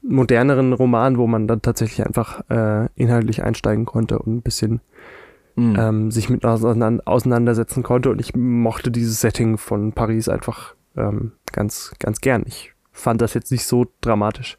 [0.02, 4.80] moderneren Roman, wo man dann tatsächlich einfach äh, inhaltlich einsteigen konnte und ein bisschen
[5.56, 5.76] mhm.
[5.78, 8.10] ähm, sich mit auseinandersetzen konnte.
[8.10, 12.44] Und ich mochte dieses Setting von Paris einfach ähm, ganz, ganz gern.
[12.48, 14.58] Ich fand das jetzt nicht so dramatisch.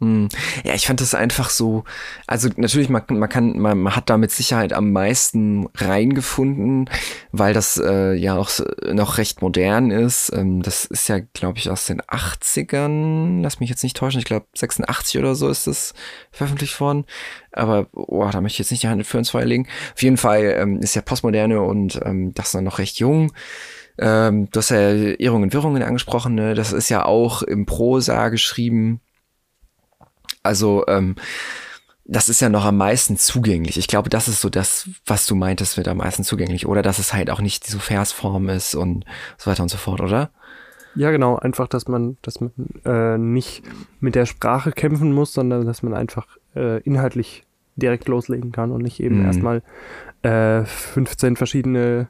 [0.00, 0.28] Hm.
[0.64, 1.84] Ja, ich fand das einfach so,
[2.26, 6.90] also natürlich, man, man kann, man, man hat da mit Sicherheit am meisten reingefunden,
[7.30, 8.50] weil das äh, ja auch
[8.92, 10.32] noch recht modern ist.
[10.34, 14.24] Ähm, das ist ja, glaube ich, aus den 80ern, lass mich jetzt nicht täuschen, ich
[14.24, 15.94] glaube 86 oder so ist das
[16.32, 17.04] veröffentlicht worden.
[17.52, 19.44] Aber oh, da möchte ich jetzt nicht die Hand für uns Feuer.
[19.44, 23.32] Auf jeden Fall ähm, ist ja Postmoderne und ähm, das dann noch recht jung.
[23.96, 26.54] Ähm, du hast ja Irrungen und Wirrungen angesprochen, ne?
[26.54, 29.00] das ist ja auch im Prosa geschrieben
[30.42, 31.16] also ähm,
[32.06, 33.78] das ist ja noch am meisten zugänglich.
[33.78, 36.66] Ich glaube, das ist so das, was du meintest, wird am meisten zugänglich.
[36.66, 39.04] Oder dass es halt auch nicht so Versform ist und
[39.38, 40.30] so weiter und so fort, oder?
[40.94, 41.36] Ja, genau.
[41.36, 42.52] Einfach, dass man, dass man
[42.84, 43.62] äh, nicht
[44.00, 47.44] mit der Sprache kämpfen muss, sondern dass man einfach äh, inhaltlich
[47.76, 49.26] direkt loslegen kann und nicht eben mhm.
[49.26, 49.62] erstmal
[50.22, 52.08] äh, 15 verschiedene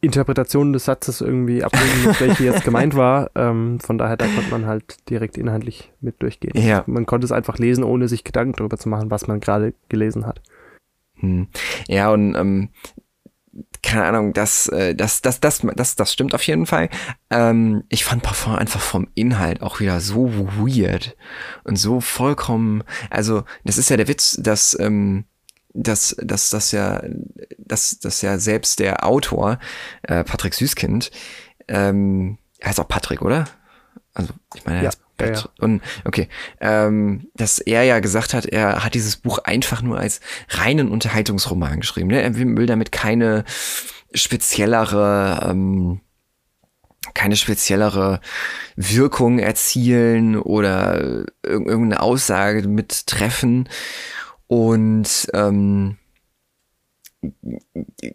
[0.00, 1.62] Interpretation des Satzes irgendwie
[2.04, 3.30] muss, welche jetzt gemeint war.
[3.34, 6.52] Ähm, von daher, da konnte man halt direkt inhaltlich mit durchgehen.
[6.56, 6.84] Ja.
[6.86, 10.26] Man konnte es einfach lesen, ohne sich Gedanken darüber zu machen, was man gerade gelesen
[10.26, 10.40] hat.
[11.16, 11.48] Hm.
[11.88, 12.68] Ja, und ähm,
[13.82, 16.90] keine Ahnung, das, äh, das, das, das, das, das stimmt auf jeden Fall.
[17.30, 21.16] Ähm, ich fand Parfum einfach vom Inhalt auch wieder so weird
[21.64, 25.24] und so vollkommen, also das ist ja der Witz, dass ähm,
[25.78, 27.02] dass, dass, dass ja,
[27.56, 29.58] dass, dass ja selbst der Autor,
[30.02, 31.10] äh, Patrick Süßkind,
[31.68, 33.44] ähm, heißt auch Patrick, oder?
[34.14, 35.44] Also, ich meine, er ja, heißt ja, ja.
[35.58, 36.28] Und okay,
[36.60, 41.80] ähm, dass er ja gesagt hat, er hat dieses Buch einfach nur als reinen Unterhaltungsroman
[41.80, 42.08] geschrieben.
[42.08, 42.22] Ne?
[42.22, 43.44] Er will damit keine
[44.14, 46.00] speziellere, ähm,
[47.14, 48.20] keine speziellere
[48.76, 53.68] Wirkung erzielen oder irgendeine Aussage mit treffen.
[54.48, 55.98] Und ähm,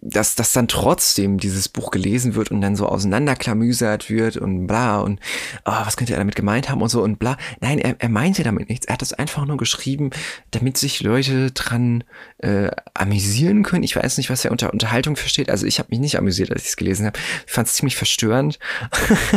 [0.02, 5.02] dass, dass dann trotzdem dieses Buch gelesen wird und dann so auseinanderklamüsert wird und bla
[5.02, 5.20] und
[5.66, 7.38] oh, was könnte er damit gemeint haben und so und bla.
[7.60, 8.86] Nein, er, er meinte damit nichts.
[8.86, 10.12] Er hat das einfach nur geschrieben,
[10.52, 12.06] damit sich Leute dran
[12.38, 13.84] äh, amüsieren können.
[13.84, 15.50] Ich weiß nicht, was er unter Unterhaltung versteht.
[15.50, 17.20] Also ich habe mich nicht amüsiert, als ich es gelesen habe.
[17.46, 18.60] Ich fand es ziemlich verstörend.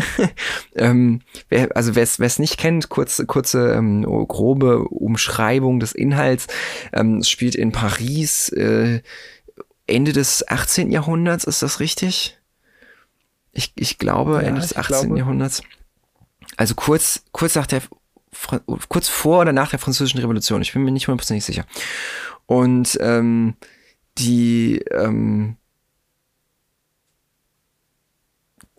[0.77, 6.47] ähm, wer, also wer es nicht kennt, kurze, kurze ähm, grobe Umschreibung des Inhalts.
[6.93, 8.49] Ähm, spielt in Paris.
[8.51, 9.01] Äh,
[9.87, 10.91] Ende des 18.
[10.91, 12.39] Jahrhunderts, ist das richtig?
[13.53, 15.07] Ich, ich glaube, ja, Ende des 18.
[15.07, 15.19] Glaube.
[15.19, 15.63] Jahrhunderts.
[16.57, 17.83] Also kurz, kurz nach der,
[18.89, 20.63] kurz vor oder nach der Französischen Revolution.
[20.63, 21.65] Ich bin mir nicht hundertprozentig sicher.
[22.47, 23.55] Und ähm,
[24.19, 25.57] die, ähm,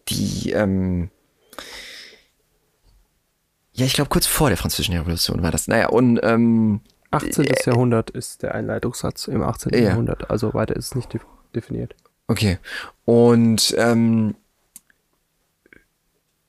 [0.09, 1.09] die, ähm,
[3.73, 5.67] ja, ich glaube, kurz vor der Französischen Revolution war das.
[5.67, 7.45] Naja, und ähm, 18.
[7.45, 9.73] Äh, Jahrhundert ist der Einleitungssatz im 18.
[9.73, 9.79] Ja.
[9.79, 11.17] Jahrhundert, also weiter ist es nicht
[11.55, 11.95] definiert.
[12.27, 12.57] Okay.
[13.05, 14.35] Und ähm,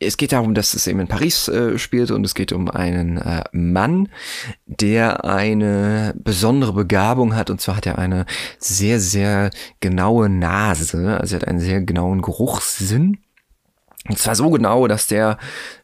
[0.00, 3.18] es geht darum, dass es eben in Paris äh, spielt und es geht um einen
[3.18, 4.08] äh, Mann,
[4.66, 8.26] der eine besondere Begabung hat und zwar hat er eine
[8.58, 13.18] sehr, sehr genaue Nase, also er hat einen sehr genauen Geruchssinn.
[14.08, 15.38] Und zwar so genau, dass der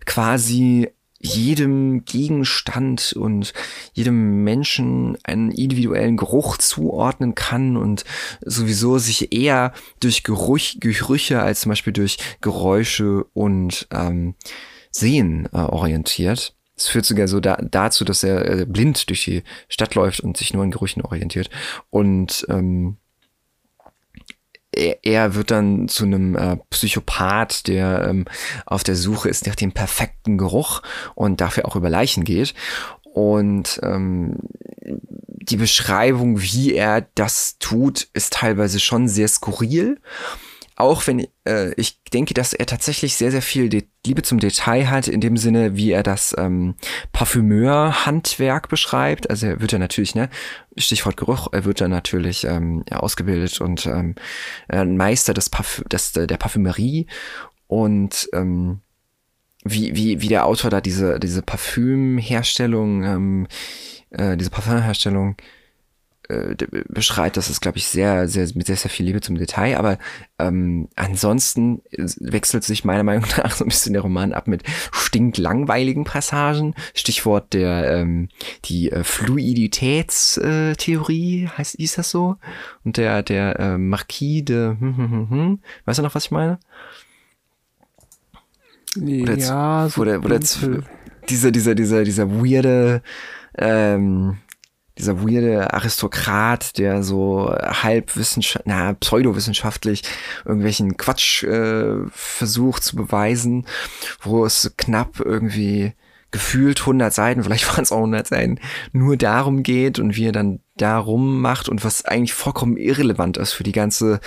[0.06, 0.90] quasi
[1.24, 3.54] jedem Gegenstand und
[3.94, 8.04] jedem Menschen einen individuellen Geruch zuordnen kann und
[8.44, 14.34] sowieso sich eher durch Geruch, Gerüche als zum Beispiel durch Geräusche und ähm,
[14.90, 16.54] Sehen äh, orientiert.
[16.76, 20.36] Es führt sogar so da, dazu, dass er äh, blind durch die Stadt läuft und
[20.36, 21.50] sich nur in Gerüchen orientiert.
[21.90, 22.98] Und ähm,
[24.76, 28.24] er, er wird dann zu einem äh, Psychopath, der ähm,
[28.66, 30.82] auf der Suche ist nach dem perfekten Geruch
[31.14, 32.54] und dafür auch über Leichen geht.
[33.12, 34.38] Und ähm,
[35.28, 40.00] die Beschreibung, wie er das tut, ist teilweise schon sehr skurril
[40.76, 44.90] auch wenn äh, ich denke, dass er tatsächlich sehr, sehr viel De Liebe zum Detail
[44.90, 46.74] hat, in dem Sinne, wie er das ähm,
[47.12, 49.30] Parfümeur-Handwerk beschreibt.
[49.30, 50.28] Also er wird ja natürlich, ne,
[50.76, 54.14] Stichwort Geruch, er wird dann natürlich ähm, ausgebildet und ähm,
[54.68, 57.06] ein Meister des Parf des, der Parfümerie
[57.66, 58.80] und ähm,
[59.64, 63.46] wie, wie, wie der Autor da diese, diese Parfümherstellung, ähm,
[64.10, 65.36] äh, diese Parfümherstellung
[66.28, 66.54] äh,
[66.88, 69.98] beschreibt, das ist, glaube ich, sehr, sehr, mit sehr, sehr viel Liebe zum Detail, aber
[70.38, 76.04] ähm, ansonsten wechselt sich meiner Meinung nach so ein bisschen der Roman ab mit stinklangweiligen
[76.04, 76.74] Passagen.
[76.94, 78.28] Stichwort der, ähm,
[78.64, 82.36] die äh, Fluiditätstheorie, heißt, hieß das so?
[82.84, 85.58] Und der, der äh, Marquis de, hm, hm, hm, hm.
[85.84, 86.58] weißt du noch, was ich meine?
[88.96, 93.02] Oder ja, so wo der, wo der, dieser, dieser, dieser, dieser weirde,
[93.56, 94.38] ähm,
[94.98, 100.02] dieser weirde Aristokrat, der so halb wissenschaftlich, na, pseudowissenschaftlich
[100.44, 103.66] irgendwelchen Quatsch äh, versucht zu beweisen,
[104.22, 105.94] wo es knapp irgendwie
[106.30, 108.58] gefühlt 100 Seiten, vielleicht waren es auch 100 Seiten,
[108.92, 113.52] nur darum geht und wie er dann darum macht und was eigentlich vollkommen irrelevant ist
[113.52, 114.20] für die ganze,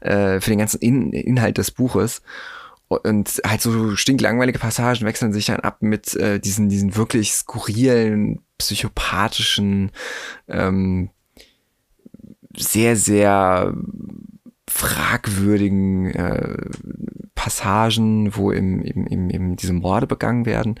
[0.00, 2.22] äh, für den ganzen In Inhalt des Buches.
[2.88, 8.45] Und halt so stinklangweilige Passagen wechseln sich dann ab mit äh, diesen, diesen wirklich skurrilen,
[8.58, 9.90] psychopathischen,
[10.48, 11.10] ähm,
[12.56, 13.74] sehr, sehr
[14.68, 16.56] fragwürdigen äh,
[17.34, 20.80] Passagen, wo im, im, im, im diese Morde begangen werden.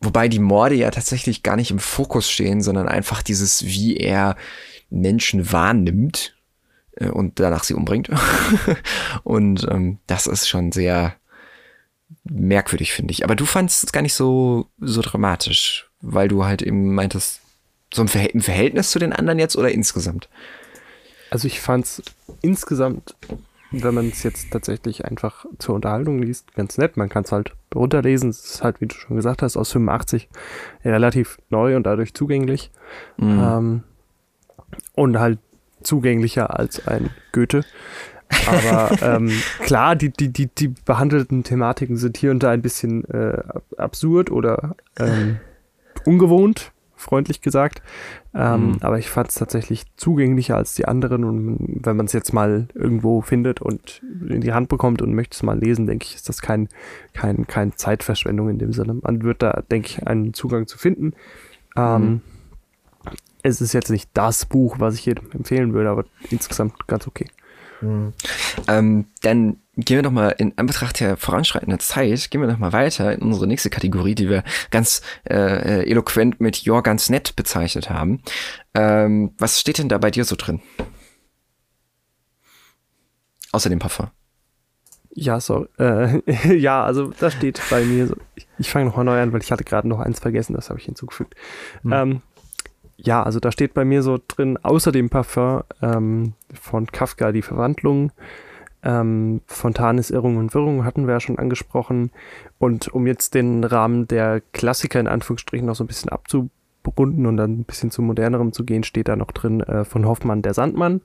[0.00, 4.36] Wobei die Morde ja tatsächlich gar nicht im Fokus stehen, sondern einfach dieses, wie er
[4.90, 6.36] Menschen wahrnimmt
[6.96, 8.10] äh, und danach sie umbringt.
[9.22, 11.14] und ähm, das ist schon sehr
[12.24, 13.24] merkwürdig, finde ich.
[13.24, 17.40] Aber du fandest es gar nicht so, so dramatisch, weil du halt eben meintest,
[17.94, 20.28] so im, Verhält im Verhältnis zu den anderen jetzt oder insgesamt?
[21.30, 22.02] Also ich fand es
[22.42, 23.14] insgesamt,
[23.70, 26.96] wenn man es jetzt tatsächlich einfach zur Unterhaltung liest, ganz nett.
[26.96, 28.30] Man kann es halt runterlesen.
[28.30, 30.28] Es ist halt, wie du schon gesagt hast, aus 85
[30.84, 32.70] relativ neu und dadurch zugänglich.
[33.16, 33.40] Mhm.
[33.40, 33.82] Ähm,
[34.94, 35.38] und halt
[35.82, 37.64] zugänglicher als ein Goethe.
[38.46, 43.04] Aber ähm, klar, die, die, die, die behandelten Thematiken sind hier und da ein bisschen
[43.06, 43.42] äh,
[43.76, 45.38] absurd oder ähm,
[46.04, 47.82] ungewohnt, freundlich gesagt.
[48.34, 48.76] Ähm, mhm.
[48.80, 51.24] Aber ich fand es tatsächlich zugänglicher als die anderen.
[51.24, 55.34] Und wenn man es jetzt mal irgendwo findet und in die Hand bekommt und möchte
[55.34, 56.68] es mal lesen, denke ich, ist das kein,
[57.12, 58.94] kein, kein Zeitverschwendung in dem Sinne.
[58.94, 61.14] Man wird da, denke ich, einen Zugang zu finden.
[61.76, 62.20] Ähm, mhm
[63.42, 67.26] es ist jetzt nicht das Buch, was ich jedem empfehlen würde, aber insgesamt ganz okay.
[67.82, 68.12] Mhm.
[68.68, 72.72] Ähm, dann gehen wir doch mal in Anbetracht der voranschreitenden Zeit, gehen wir noch mal
[72.72, 77.90] weiter in unsere nächste Kategorie, die wir ganz äh, eloquent mit Your ganz nett bezeichnet
[77.90, 78.22] haben.
[78.74, 80.60] Ähm, was steht denn da bei dir so drin?
[83.52, 84.08] Außer dem Parfum.
[85.14, 85.68] Ja, sorry.
[85.78, 86.22] Äh,
[86.56, 88.16] ja, also da steht bei mir so.
[88.34, 90.80] Ich, ich fange nochmal neu an, weil ich hatte gerade noch eins vergessen, das habe
[90.80, 91.34] ich hinzugefügt.
[91.82, 91.92] Mhm.
[91.92, 92.22] Ähm,
[93.02, 97.42] ja, also da steht bei mir so drin, außer dem Parfum ähm, von Kafka die
[97.42, 98.12] Verwandlung,
[98.84, 102.10] ähm, Fontanes Irrung und Wirrung hatten wir ja schon angesprochen.
[102.58, 107.36] Und um jetzt den Rahmen der Klassiker in Anführungsstrichen noch so ein bisschen abzurunden und
[107.36, 110.54] dann ein bisschen zu modernerem zu gehen, steht da noch drin äh, von Hoffmann der
[110.54, 111.00] Sandmann.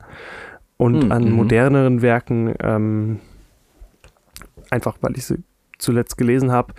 [0.77, 1.11] Und mhm.
[1.11, 3.19] an moderneren Werken, ähm,
[4.69, 5.43] einfach weil ich sie
[5.79, 6.73] zuletzt gelesen habe,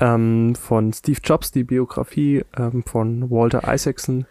[0.00, 4.26] ähm, von Steve Jobs, die Biografie ähm, von Walter Isaacson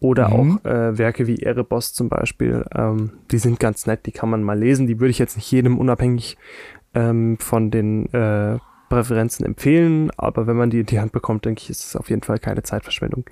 [0.00, 0.34] oder mhm.
[0.34, 2.64] auch äh, Werke wie Erebos zum Beispiel.
[2.74, 4.86] Ähm, die sind ganz nett, die kann man mal lesen.
[4.86, 6.36] Die würde ich jetzt nicht jedem unabhängig
[6.94, 8.58] ähm, von den äh,
[8.88, 12.08] Präferenzen empfehlen, aber wenn man die in die Hand bekommt, denke ich, ist es auf
[12.08, 13.24] jeden Fall keine Zeitverschwendung.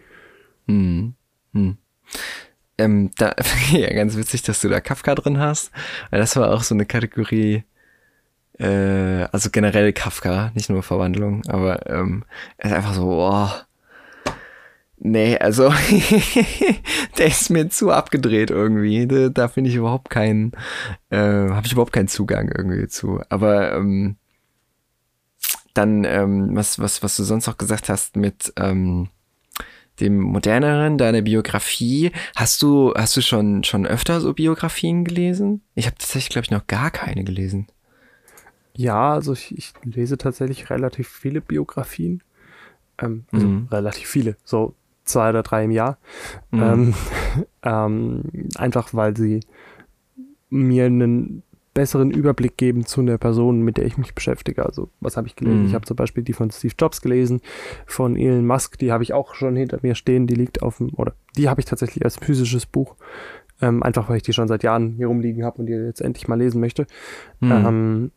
[0.66, 1.14] Mhm.
[1.52, 1.78] Mhm.
[2.78, 3.34] Ähm, da,
[3.72, 5.70] ja, ganz witzig, dass du da Kafka drin hast,
[6.10, 7.64] weil das war auch so eine Kategorie,
[8.58, 12.24] äh, also generell Kafka, nicht nur Verwandlung, aber ähm,
[12.56, 13.48] er ist einfach so, oh,
[14.98, 15.72] nee, also
[17.18, 19.06] der ist mir zu abgedreht irgendwie.
[19.06, 20.52] Da, da finde ich überhaupt keinen,
[21.10, 23.20] äh, habe ich überhaupt keinen Zugang irgendwie zu.
[23.28, 24.16] Aber ähm,
[25.74, 29.08] dann, ähm, was, was, was du sonst noch gesagt hast mit ähm,
[30.00, 35.62] dem moderneren, deiner Biografie, hast du, hast du schon, schon öfter so Biografien gelesen?
[35.74, 37.66] Ich habe tatsächlich, glaube ich, noch gar keine gelesen.
[38.76, 42.22] Ja, also ich, ich lese tatsächlich relativ viele Biografien.
[42.98, 43.68] Ähm, also mhm.
[43.70, 45.98] relativ viele, so zwei oder drei im Jahr.
[46.50, 46.62] Mhm.
[46.62, 46.94] Ähm,
[47.62, 48.22] ähm,
[48.56, 49.40] einfach weil sie
[50.48, 51.42] mir einen
[51.74, 54.64] besseren Überblick geben zu einer Person, mit der ich mich beschäftige.
[54.64, 55.60] Also, was habe ich gelesen?
[55.60, 55.66] Mhm.
[55.66, 57.42] Ich habe zum Beispiel die von Steve Jobs gelesen,
[57.84, 60.94] von Elon Musk, die habe ich auch schon hinter mir stehen, die liegt auf dem,
[60.94, 62.96] oder die habe ich tatsächlich als physisches Buch,
[63.60, 66.28] ähm, einfach weil ich die schon seit Jahren hier rumliegen habe und die jetzt endlich
[66.28, 66.86] mal lesen möchte.
[67.40, 67.52] Mhm.
[67.52, 68.10] Ähm,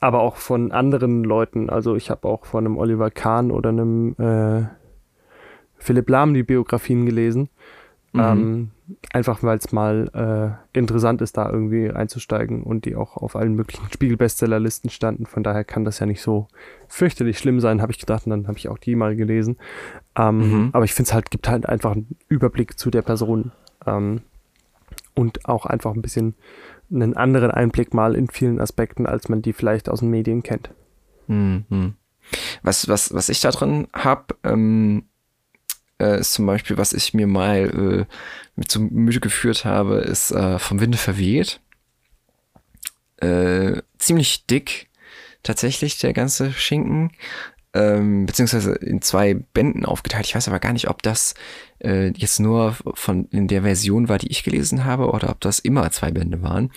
[0.00, 1.70] aber auch von anderen Leuten.
[1.70, 4.66] Also ich habe auch von einem Oliver Kahn oder einem äh,
[5.78, 7.48] Philipp Lahm die Biografien gelesen.
[8.12, 8.20] Mhm.
[8.20, 8.70] Ähm,
[9.12, 13.54] einfach weil es mal äh, interessant ist, da irgendwie einzusteigen und die auch auf allen
[13.54, 15.26] möglichen Spiegel-Bestsellerlisten standen.
[15.26, 16.48] Von daher kann das ja nicht so
[16.88, 18.26] fürchterlich schlimm sein, habe ich gedacht.
[18.26, 19.56] Und dann habe ich auch die mal gelesen.
[20.16, 20.70] Ähm, mhm.
[20.72, 23.52] Aber ich finde es halt, gibt halt einfach einen Überblick zu der Person.
[23.86, 24.22] Ähm,
[25.14, 26.34] und auch einfach ein bisschen
[26.90, 30.70] einen anderen Einblick mal in vielen Aspekten, als man die vielleicht aus den Medien kennt.
[31.26, 31.94] Mhm.
[32.62, 35.04] Was, was, was ich da drin habe, ähm,
[36.00, 38.14] äh, ist zum Beispiel, was ich mir mal äh,
[38.56, 41.60] mit zum Müde geführt habe, ist äh, vom Winde verweht.
[43.18, 44.88] Äh, ziemlich dick,
[45.42, 47.12] tatsächlich, der ganze Schinken.
[47.76, 50.24] Ähm, beziehungsweise in zwei Bänden aufgeteilt.
[50.24, 51.34] Ich weiß aber gar nicht, ob das
[51.84, 55.58] äh, jetzt nur von in der Version war, die ich gelesen habe, oder ob das
[55.58, 56.70] immer zwei Bände waren.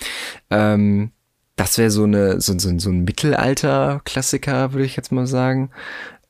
[0.50, 1.12] Ähm,
[1.56, 5.72] das wäre so eine so, so, so ein Mittelalter-Klassiker, würde ich jetzt mal sagen.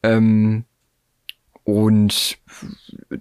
[0.04, 0.66] Ähm,
[1.64, 2.38] und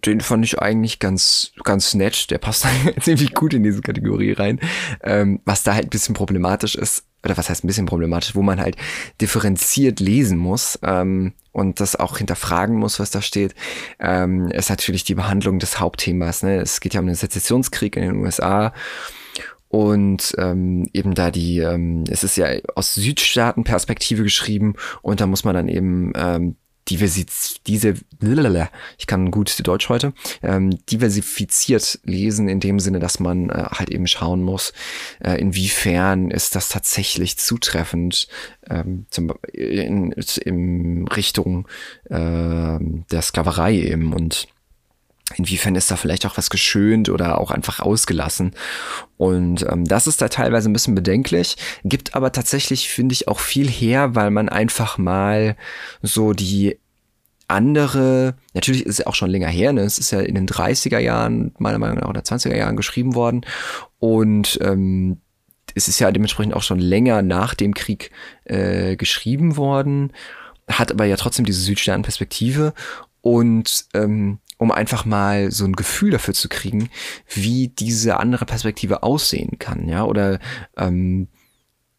[0.06, 2.30] den fand ich eigentlich ganz, ganz nett.
[2.30, 2.66] Der passt
[3.00, 4.60] ziemlich gut in diese Kategorie rein.
[5.02, 8.42] Ähm, was da halt ein bisschen problematisch ist, oder was heißt ein bisschen problematisch, wo
[8.42, 8.76] man halt
[9.20, 13.54] differenziert lesen muss ähm, und das auch hinterfragen muss, was da steht,
[13.98, 16.42] ähm, ist natürlich die Behandlung des Hauptthemas.
[16.42, 16.60] Ne?
[16.60, 18.72] Es geht ja um den Sezessionskrieg in den USA
[19.68, 25.44] und ähm, eben da die, ähm, es ist ja aus Südstaatenperspektive geschrieben und da muss
[25.44, 26.56] man dann eben ähm,
[26.88, 27.26] Diversi
[27.66, 27.94] diese,
[28.98, 33.90] ich kann gut Deutsch heute, ähm, diversifiziert lesen in dem Sinne, dass man äh, halt
[33.90, 34.72] eben schauen muss,
[35.20, 38.28] äh, inwiefern ist das tatsächlich zutreffend
[38.68, 41.68] ähm, zum, in, in Richtung
[42.04, 44.48] äh, der Sklaverei eben und
[45.36, 48.52] Inwiefern ist da vielleicht auch was geschönt oder auch einfach ausgelassen?
[49.18, 53.40] Und ähm, das ist da teilweise ein bisschen bedenklich, gibt aber tatsächlich, finde ich, auch
[53.40, 55.56] viel her, weil man einfach mal
[56.02, 56.78] so die
[57.46, 59.82] andere, natürlich ist es auch schon länger her, ne?
[59.82, 63.44] es ist ja in den 30er Jahren, meiner Meinung nach, oder 20er Jahren geschrieben worden.
[63.98, 65.20] Und ähm,
[65.74, 68.10] es ist ja dementsprechend auch schon länger nach dem Krieg
[68.44, 70.12] äh, geschrieben worden,
[70.68, 72.74] hat aber ja trotzdem diese Südsternperspektive.
[73.28, 76.88] Und ähm, um einfach mal so ein Gefühl dafür zu kriegen,
[77.28, 80.40] wie diese andere Perspektive aussehen kann, ja, oder
[80.78, 81.28] ähm,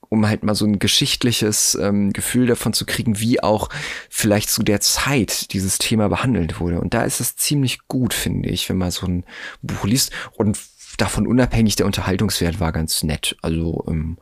[0.09, 3.69] um halt mal so ein geschichtliches ähm, Gefühl davon zu kriegen, wie auch
[4.09, 6.81] vielleicht zu der Zeit dieses Thema behandelt wurde.
[6.81, 9.23] Und da ist es ziemlich gut, finde ich, wenn man so ein
[9.61, 10.11] Buch liest.
[10.33, 10.57] Und
[10.97, 13.37] davon unabhängig, der Unterhaltungswert war ganz nett.
[13.43, 14.17] Also ähm,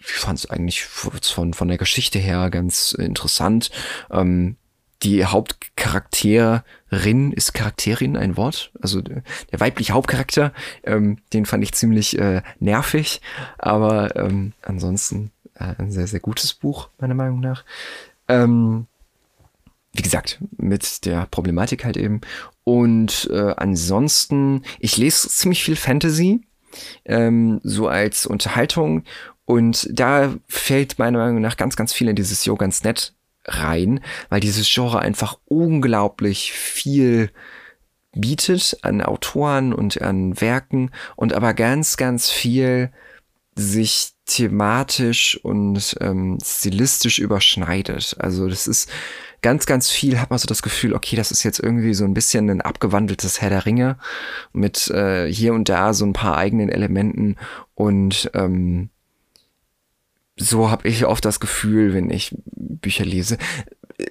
[0.00, 3.70] ich fand es eigentlich von, von der Geschichte her ganz interessant.
[4.10, 4.56] Ähm,
[5.02, 12.18] die Hauptcharakterin ist Charakterin ein Wort, also der, weibliche Hauptcharakter, ähm, den fand ich ziemlich
[12.18, 13.20] äh, nervig,
[13.58, 17.64] aber ähm, ansonsten äh, ein sehr, sehr gutes Buch, meiner Meinung nach.
[18.26, 18.86] Ähm,
[19.92, 22.20] wie gesagt, mit der Problematik halt eben.
[22.64, 26.42] Und äh, ansonsten, ich lese ziemlich viel Fantasy,
[27.04, 29.04] ähm, so als Unterhaltung.
[29.44, 33.14] Und da fällt meiner Meinung nach ganz, ganz viel in dieses Jo ganz nett
[33.48, 37.30] rein, weil dieses Genre einfach unglaublich viel
[38.12, 42.90] bietet an Autoren und an Werken und aber ganz, ganz viel
[43.54, 48.16] sich thematisch und ähm, stilistisch überschneidet.
[48.18, 48.88] Also das ist
[49.42, 52.14] ganz, ganz viel, hat man so das Gefühl, okay, das ist jetzt irgendwie so ein
[52.14, 53.98] bisschen ein abgewandeltes Herr der Ringe
[54.52, 57.36] mit äh, hier und da so ein paar eigenen Elementen
[57.74, 58.90] und ähm,
[60.38, 63.38] so habe ich oft das Gefühl, wenn ich Bücher lese.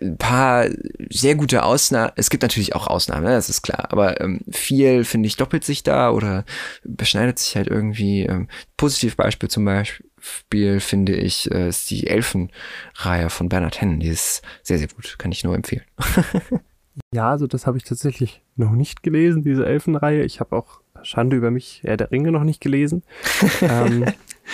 [0.01, 0.67] Ein paar
[1.09, 5.05] sehr gute Ausnahmen, es gibt natürlich auch Ausnahmen, ne, das ist klar, aber ähm, viel,
[5.05, 6.43] finde ich, doppelt sich da oder
[6.83, 8.23] beschneidet sich halt irgendwie.
[8.23, 14.01] Ähm, Positivbeispiel zum Beispiel, finde ich, äh, ist die Elfenreihe von Bernhard Hennen.
[14.01, 15.85] Die ist sehr, sehr gut, kann ich nur empfehlen.
[17.13, 20.23] ja, also das habe ich tatsächlich noch nicht gelesen, diese Elfenreihe.
[20.23, 23.03] Ich habe auch Schande über mich, Herr der Ringe noch nicht gelesen.
[23.61, 24.05] ähm,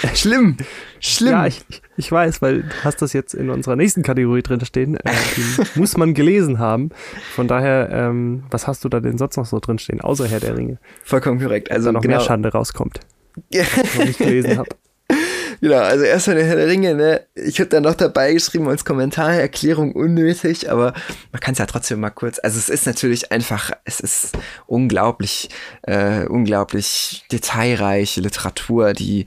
[0.15, 0.57] Schlimm,
[0.99, 1.31] schlimm.
[1.31, 1.61] Ja, ich,
[1.97, 4.97] ich weiß, weil du hast das jetzt in unserer nächsten Kategorie drin stehen.
[4.97, 5.11] Äh,
[5.75, 6.89] muss man gelesen haben.
[7.35, 10.39] Von daher, ähm, was hast du da denn sonst noch so drin stehen, außer Herr
[10.39, 10.79] der Ringe?
[11.03, 11.71] Vollkommen korrekt.
[11.71, 12.17] Also noch genau.
[12.17, 12.99] mehr Schande rauskommt.
[13.51, 14.69] Noch nicht gelesen habe.
[15.63, 17.25] Genau, also erstmal der Herr der Ringe, ne?
[17.35, 20.93] Ich habe da noch dabei geschrieben als Kommentar, Erklärung unnötig, aber
[21.31, 22.37] man kann es ja trotzdem mal kurz.
[22.37, 25.49] Also es ist natürlich einfach, es ist unglaublich,
[25.83, 29.25] äh, unglaublich detailreiche Literatur, die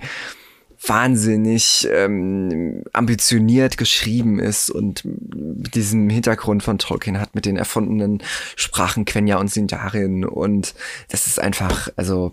[0.88, 8.22] wahnsinnig ähm, ambitioniert geschrieben ist und mit diesem Hintergrund von Tolkien hat, mit den erfundenen
[8.56, 10.74] Sprachen Quenya und Sindarin und
[11.08, 12.32] das ist einfach, also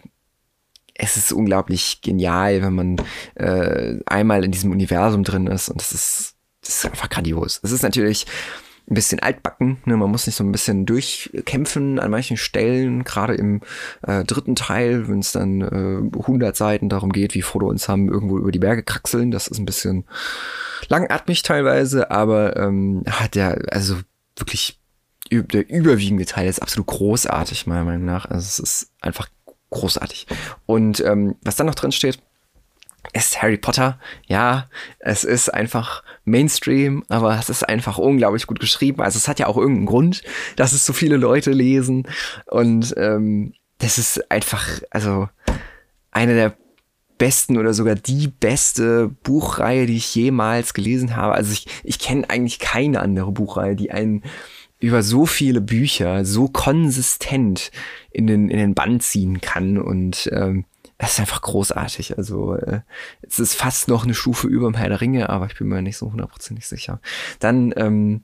[0.96, 2.96] es ist unglaublich genial, wenn man
[3.36, 7.60] äh, einmal in diesem Universum drin ist und das ist, das ist einfach grandios.
[7.63, 8.26] Es ist natürlich
[8.89, 9.78] ein bisschen altbacken.
[9.86, 9.96] Ne?
[9.96, 13.62] Man muss sich so ein bisschen durchkämpfen an manchen Stellen, gerade im
[14.02, 18.10] äh, dritten Teil, wenn es dann äh, 100 Seiten darum geht, wie Frodo und Sam
[18.10, 19.32] irgendwo über die Berge kraxeln.
[19.32, 20.06] Das ist ein bisschen
[20.90, 23.96] langatmig teilweise, aber ähm, hat ja also
[24.38, 24.79] wirklich
[25.31, 28.25] der überwiegende Teil ist absolut großartig, meiner Meinung nach.
[28.25, 29.29] Also es ist einfach
[29.69, 30.27] großartig.
[30.65, 32.19] Und ähm, was dann noch drin steht,
[33.12, 33.99] ist Harry Potter.
[34.27, 39.01] Ja, es ist einfach Mainstream, aber es ist einfach unglaublich gut geschrieben.
[39.01, 40.23] Also es hat ja auch irgendeinen Grund,
[40.56, 42.08] dass es so viele Leute lesen.
[42.47, 45.27] Und ähm, das ist einfach, also
[46.12, 46.56] eine der
[47.17, 51.35] besten oder sogar die beste Buchreihe, die ich jemals gelesen habe.
[51.35, 54.23] Also ich, ich kenne eigentlich keine andere Buchreihe, die einen
[54.79, 57.71] über so viele Bücher so konsistent
[58.12, 59.77] in den, in den Bann ziehen kann.
[59.77, 60.65] Und ähm,
[61.04, 62.17] das ist einfach großartig.
[62.17, 62.79] Also äh,
[63.21, 65.81] es ist fast noch eine Stufe über dem Herr der Ringe, aber ich bin mir
[65.81, 67.01] nicht so hundertprozentig sicher.
[67.39, 68.23] Dann ähm,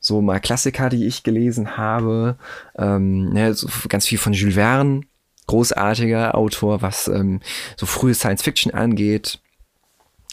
[0.00, 2.36] so mal Klassiker, die ich gelesen habe.
[2.76, 5.02] Ähm, ne, so ganz viel von Jules Verne,
[5.46, 7.38] großartiger Autor, was ähm,
[7.76, 9.40] so frühe Science Fiction angeht.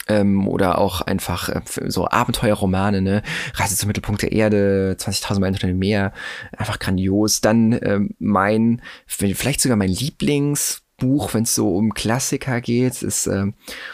[0.08, 3.22] Ähm, oder auch einfach äh, so Abenteuerromane, ne?
[3.54, 6.12] Reise zum Mittelpunkt der Erde, 20.000 Meilen unter dem Meer,
[6.56, 7.42] einfach grandios.
[7.42, 9.90] Dann ähm, mein, vielleicht sogar mein
[11.00, 13.46] Lieblingsbuch, wenn es so um Klassiker geht, ist äh,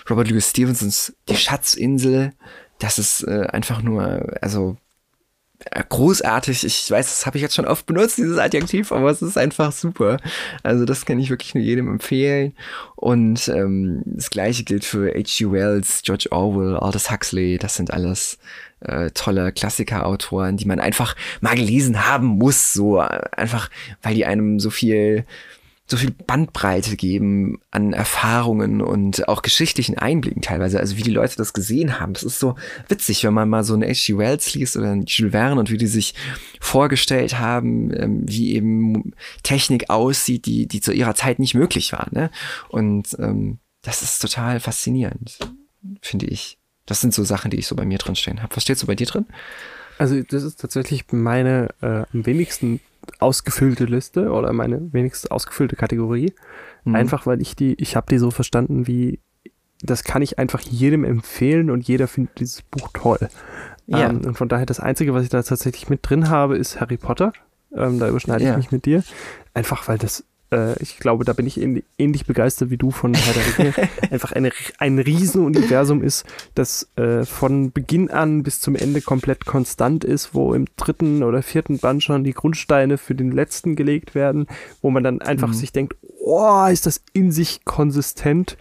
[0.09, 2.33] Robert Louis Stevensons Die Schatzinsel.
[2.79, 4.77] Das ist äh, einfach nur, also
[5.89, 6.65] großartig.
[6.65, 9.71] Ich weiß, das habe ich jetzt schon oft benutzt, dieses Adjektiv, aber es ist einfach
[9.71, 10.17] super.
[10.65, 12.55] Also das kann ich wirklich nur jedem empfehlen.
[12.97, 15.53] Und ähm, das gleiche gilt für H.G.
[15.53, 17.59] Wells, George Orwell, Aldous Huxley.
[17.59, 18.39] Das sind alles
[18.81, 22.73] äh, tolle Klassikerautoren, die man einfach mal gelesen haben muss.
[22.73, 23.71] So einfach,
[24.03, 25.25] weil die einem so viel
[25.93, 31.36] so viel Bandbreite geben an Erfahrungen und auch geschichtlichen Einblicken teilweise, also wie die Leute
[31.36, 32.14] das gesehen haben.
[32.14, 32.57] Das ist so
[32.88, 34.16] witzig, wenn man mal so einen H.G.
[34.16, 36.14] Wells liest oder einen Jules Verne und wie die sich
[36.61, 39.12] vorgestellt haben, ähm, wie eben
[39.43, 42.09] Technik aussieht, die, die zu ihrer Zeit nicht möglich war.
[42.11, 42.30] Ne?
[42.70, 45.40] Und ähm, das ist total faszinierend,
[46.01, 46.57] finde ich.
[46.86, 48.57] Das sind so Sachen, die ich so bei mir drin stehen habe.
[48.57, 49.26] Was steht so bei dir drin?
[49.99, 52.80] Also das ist tatsächlich meine äh, am wenigsten
[53.18, 56.32] ausgefüllte Liste oder meine wenigstens ausgefüllte Kategorie.
[56.84, 56.95] Mhm.
[56.95, 59.20] Einfach weil ich die, ich habe die so verstanden wie,
[59.82, 63.28] das kann ich einfach jedem empfehlen und jeder findet dieses Buch toll.
[63.86, 64.11] Ja.
[64.11, 66.97] Ähm, und von daher das Einzige, was ich da tatsächlich mit drin habe, ist Harry
[66.97, 67.32] Potter.
[67.74, 68.51] Ähm, da überschneide ja.
[68.53, 69.03] ich mich mit dir.
[69.55, 73.35] Einfach weil das äh, ich glaube, da bin ich ähnlich, begeistert wie du von Herr
[73.35, 76.25] der Ringe, einfach eine, ein Riesenuniversum ist,
[76.55, 81.43] das äh, von Beginn an bis zum Ende komplett konstant ist, wo im dritten oder
[81.43, 84.47] vierten Band schon die Grundsteine für den letzten gelegt werden,
[84.83, 85.55] wo man dann einfach mhm.
[85.55, 88.57] sich denkt, oh, ist das in sich konsistent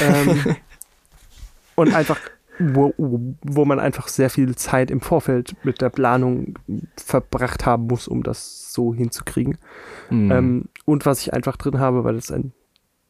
[0.00, 0.56] ähm,
[1.74, 2.20] und einfach
[2.58, 2.94] wo,
[3.42, 6.54] wo man einfach sehr viel Zeit im Vorfeld mit der Planung
[6.96, 9.58] verbracht haben muss, um das so hinzukriegen.
[10.10, 10.30] Mhm.
[10.30, 12.52] Ähm, und was ich einfach drin habe, weil es ein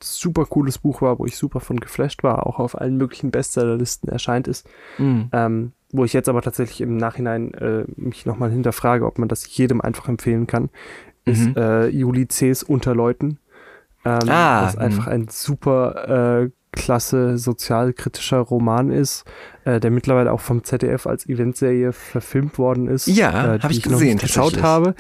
[0.03, 4.09] super cooles Buch war, wo ich super von geflasht war, auch auf allen möglichen Bestsellerlisten
[4.09, 4.69] erscheint ist.
[4.99, 5.29] Mhm.
[5.33, 9.57] Ähm, wo ich jetzt aber tatsächlich im Nachhinein äh, mich nochmal hinterfrage, ob man das
[9.57, 10.71] jedem einfach empfehlen kann,
[11.25, 11.57] ist mhm.
[11.57, 13.39] äh, Juli C.'s Unterleuten.
[14.05, 19.25] Ähm, ah, das einfach ein super äh, klasse sozialkritischer Roman ist,
[19.65, 23.07] äh, der mittlerweile auch vom ZDF als Eventserie verfilmt worden ist.
[23.07, 24.95] Ja, äh, habe ich, ich gesehen, geschaut habe.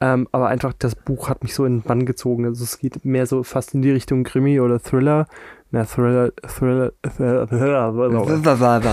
[0.00, 2.44] Ähm, aber einfach das Buch hat mich so in den Bann gezogen.
[2.44, 5.26] Also es geht mehr so fast in die Richtung Krimi oder Thriller.
[5.70, 8.92] Na, Thriller, Thriller, Thriller, Thriller,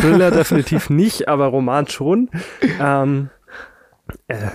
[0.00, 2.28] Thriller definitiv nicht, aber Roman schon.
[2.80, 3.30] Ähm,
[4.26, 4.48] äh,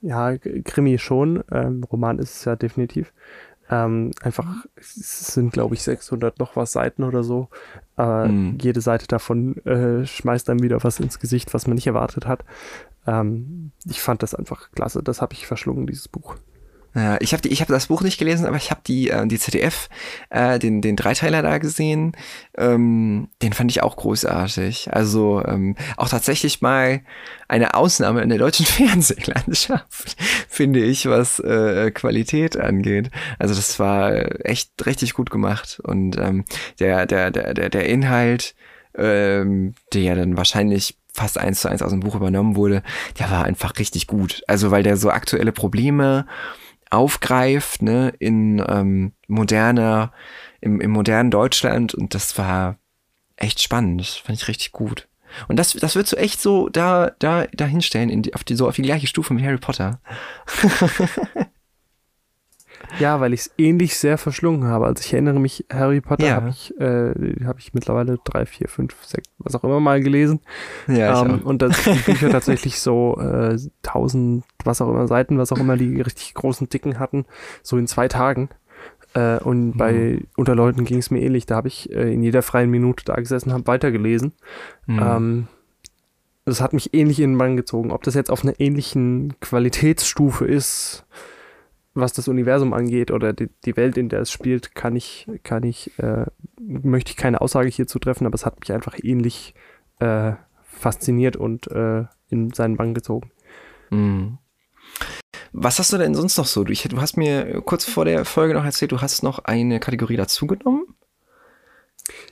[0.00, 1.44] ja, Krimi schon.
[1.52, 3.12] Ähm, Roman ist es ja definitiv.
[3.70, 7.48] Ähm, einfach, es sind glaube ich 600 noch was Seiten oder so.
[7.96, 8.58] Äh, mhm.
[8.60, 12.44] Jede Seite davon äh, schmeißt dann wieder was ins Gesicht, was man nicht erwartet hat.
[13.06, 15.02] Ähm, ich fand das einfach klasse.
[15.02, 16.36] Das habe ich verschlungen, dieses Buch.
[16.94, 19.38] Ja, ich habe ich hab das Buch nicht gelesen, aber ich habe die äh, die
[19.38, 19.88] ZDF
[20.30, 22.12] äh, den den Dreiteiler da gesehen.
[22.56, 24.92] Ähm, den fand ich auch großartig.
[24.92, 27.00] Also ähm, auch tatsächlich mal
[27.48, 30.16] eine Ausnahme in der deutschen Fernsehlandschaft,
[30.48, 33.10] finde ich, was äh, Qualität angeht.
[33.40, 36.44] Also das war echt richtig gut gemacht und ähm,
[36.78, 38.54] der der der der der Inhalt,
[38.96, 42.82] ähm, der ja dann wahrscheinlich fast eins zu eins aus dem Buch übernommen wurde,
[43.18, 44.42] der war einfach richtig gut.
[44.46, 46.26] Also weil der so aktuelle Probleme
[46.94, 50.12] aufgreift, ne, in ähm, moderner,
[50.60, 52.78] im, im modernen Deutschland und das war
[53.36, 54.00] echt spannend.
[54.00, 55.08] Das fand ich richtig gut.
[55.48, 58.54] Und das, das wird so echt so da, da, da hinstellen, in die, auf die,
[58.54, 60.00] so auf die gleiche Stufe mit Harry Potter.
[62.98, 64.86] Ja, weil ich es ähnlich sehr verschlungen habe.
[64.86, 66.34] Also ich erinnere mich, Harry Potter ja.
[66.36, 70.40] habe ich, äh, hab ich mittlerweile drei, vier, fünf, sechs, was auch immer mal gelesen.
[70.86, 75.52] Ja, ähm, und das die Bücher tatsächlich so äh, tausend, was auch immer, Seiten, was
[75.52, 77.26] auch immer die richtig großen Dicken hatten,
[77.62, 78.48] so in zwei Tagen.
[79.14, 79.76] Äh, und mhm.
[79.76, 81.46] bei unter Leuten ging es mir ähnlich.
[81.46, 84.32] Da habe ich äh, in jeder freien Minute da gesessen, habe weitergelesen.
[84.86, 85.00] Mhm.
[85.00, 85.48] Ähm,
[86.44, 87.90] das hat mich ähnlich in den Bann gezogen.
[87.90, 91.06] Ob das jetzt auf einer ähnlichen Qualitätsstufe ist,
[91.94, 95.62] was das Universum angeht oder die, die Welt, in der es spielt, kann ich, kann
[95.62, 96.26] ich, äh,
[96.60, 99.54] möchte ich keine Aussage hierzu treffen, aber es hat mich einfach ähnlich
[100.00, 100.32] äh,
[100.62, 103.30] fasziniert und äh, in seinen Bann gezogen.
[103.90, 104.38] Mhm.
[105.52, 106.64] Was hast du denn sonst noch so?
[106.64, 109.78] Du, ich, du hast mir kurz vor der Folge noch erzählt, du hast noch eine
[109.78, 110.84] Kategorie dazugenommen.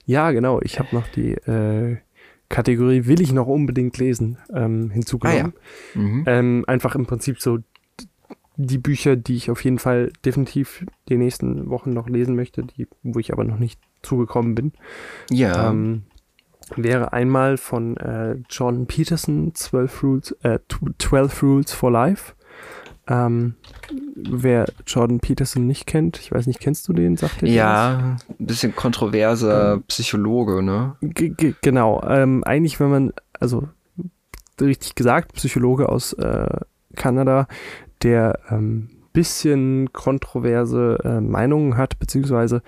[0.04, 0.60] Ja, genau.
[0.60, 1.98] Ich habe noch die äh,
[2.48, 5.54] Kategorie Will ich noch unbedingt lesen ähm, hinzugenommen.
[5.54, 6.00] Ah, ja.
[6.00, 6.24] mhm.
[6.26, 7.60] ähm, einfach im Prinzip so
[8.66, 12.86] die Bücher, die ich auf jeden Fall definitiv die nächsten Wochen noch lesen möchte, die,
[13.02, 14.72] wo ich aber noch nicht zugekommen bin.
[15.30, 15.70] Ja.
[15.70, 16.02] Ähm,
[16.76, 20.58] wäre einmal von äh, Jordan Peterson 12 Rules, äh,
[20.98, 22.34] 12 Rules for Life.
[23.08, 23.54] Ähm,
[24.14, 27.16] wer Jordan Peterson nicht kennt, ich weiß nicht, kennst du den?
[27.16, 30.96] Sagt ja, ein bisschen kontroverser ähm, Psychologe, ne?
[31.00, 32.00] Genau.
[32.06, 33.68] Ähm, eigentlich, wenn man, also
[34.60, 36.60] richtig gesagt, Psychologe aus äh,
[36.94, 37.48] Kanada,
[38.02, 42.62] der ein ähm, bisschen kontroverse äh, Meinungen hat, beziehungsweise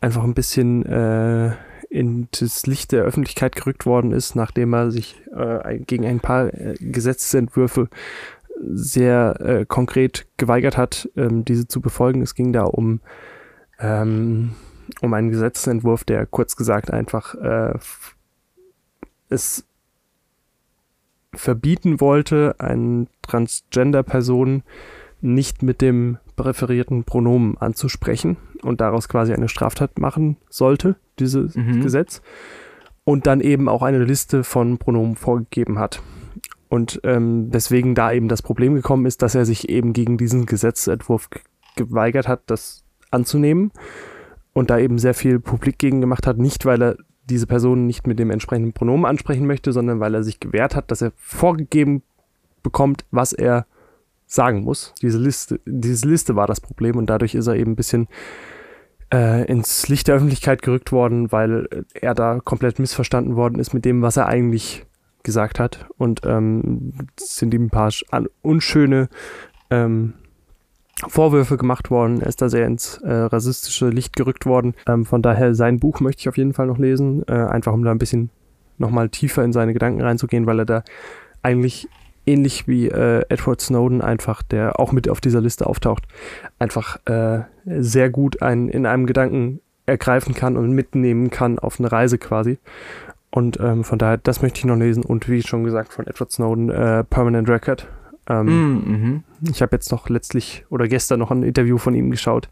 [0.00, 1.52] einfach ein bisschen äh,
[1.90, 6.52] in das Licht der Öffentlichkeit gerückt worden ist, nachdem er sich äh, gegen ein paar
[6.54, 7.88] äh, Gesetzesentwürfe
[8.62, 12.22] sehr äh, konkret geweigert hat, ähm, diese zu befolgen.
[12.22, 13.00] Es ging da um,
[13.78, 14.52] ähm,
[15.02, 17.74] um einen Gesetzentwurf, der kurz gesagt einfach äh,
[19.28, 19.66] es
[21.34, 24.62] verbieten wollte, einen Transgender-Personen
[25.20, 31.80] nicht mit dem präferierten Pronomen anzusprechen und daraus quasi eine Straftat machen sollte, dieses mhm.
[31.80, 32.22] Gesetz.
[33.04, 36.02] Und dann eben auch eine Liste von Pronomen vorgegeben hat.
[36.68, 40.46] Und ähm, deswegen da eben das Problem gekommen ist, dass er sich eben gegen diesen
[40.46, 41.28] Gesetzentwurf
[41.76, 43.72] geweigert hat, das anzunehmen
[44.52, 46.96] und da eben sehr viel Publik gegen gemacht hat, nicht weil er
[47.28, 50.90] diese Person nicht mit dem entsprechenden Pronomen ansprechen möchte, sondern weil er sich gewehrt hat,
[50.90, 52.02] dass er vorgegeben
[52.62, 53.66] bekommt, was er
[54.26, 54.94] sagen muss.
[55.02, 58.08] Diese Liste, diese Liste war das Problem und dadurch ist er eben ein bisschen
[59.12, 63.84] äh, ins Licht der Öffentlichkeit gerückt worden, weil er da komplett missverstanden worden ist mit
[63.84, 64.86] dem, was er eigentlich
[65.22, 65.86] gesagt hat.
[65.98, 67.92] Und ähm, sind ihm ein paar
[68.40, 69.08] unschöne
[69.70, 70.14] ähm,
[71.08, 72.20] Vorwürfe gemacht worden.
[72.20, 74.74] Er ist da sehr ins äh, rassistische Licht gerückt worden.
[74.86, 77.84] Ähm, von daher sein Buch möchte ich auf jeden Fall noch lesen, äh, einfach um
[77.84, 78.30] da ein bisschen
[78.78, 80.84] nochmal tiefer in seine Gedanken reinzugehen, weil er da
[81.42, 81.88] eigentlich
[82.26, 86.04] ähnlich wie äh, Edward Snowden einfach, der auch mit auf dieser Liste auftaucht,
[86.58, 91.90] einfach äh, sehr gut einen in einem Gedanken ergreifen kann und mitnehmen kann auf eine
[91.90, 92.58] Reise quasi.
[93.30, 95.04] Und ähm, von daher, das möchte ich noch lesen.
[95.04, 97.88] Und wie schon gesagt, von Edward Snowden, äh, Permanent Record.
[98.32, 99.50] Ähm, mm, -hmm.
[99.50, 102.48] Ich habe jetzt noch letztlich oder gestern noch ein Interview von ihm geschaut,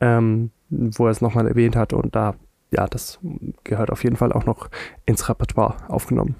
[0.00, 1.92] ähm, wo er es nochmal erwähnt hat.
[1.92, 2.36] Und da,
[2.70, 3.18] ja, das
[3.64, 4.70] gehört auf jeden Fall auch noch
[5.06, 6.36] ins Repertoire aufgenommen.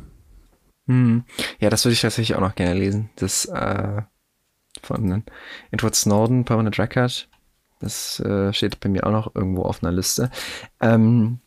[0.87, 1.24] Hm.
[1.59, 3.11] Ja, das würde ich tatsächlich auch noch gerne lesen.
[3.16, 4.03] Das äh,
[4.83, 5.24] von
[5.72, 7.29] Edward Snowden, Permanent Record.
[7.81, 10.31] Das äh, steht bei mir auch noch irgendwo auf einer Liste.
[10.81, 11.41] Ähm,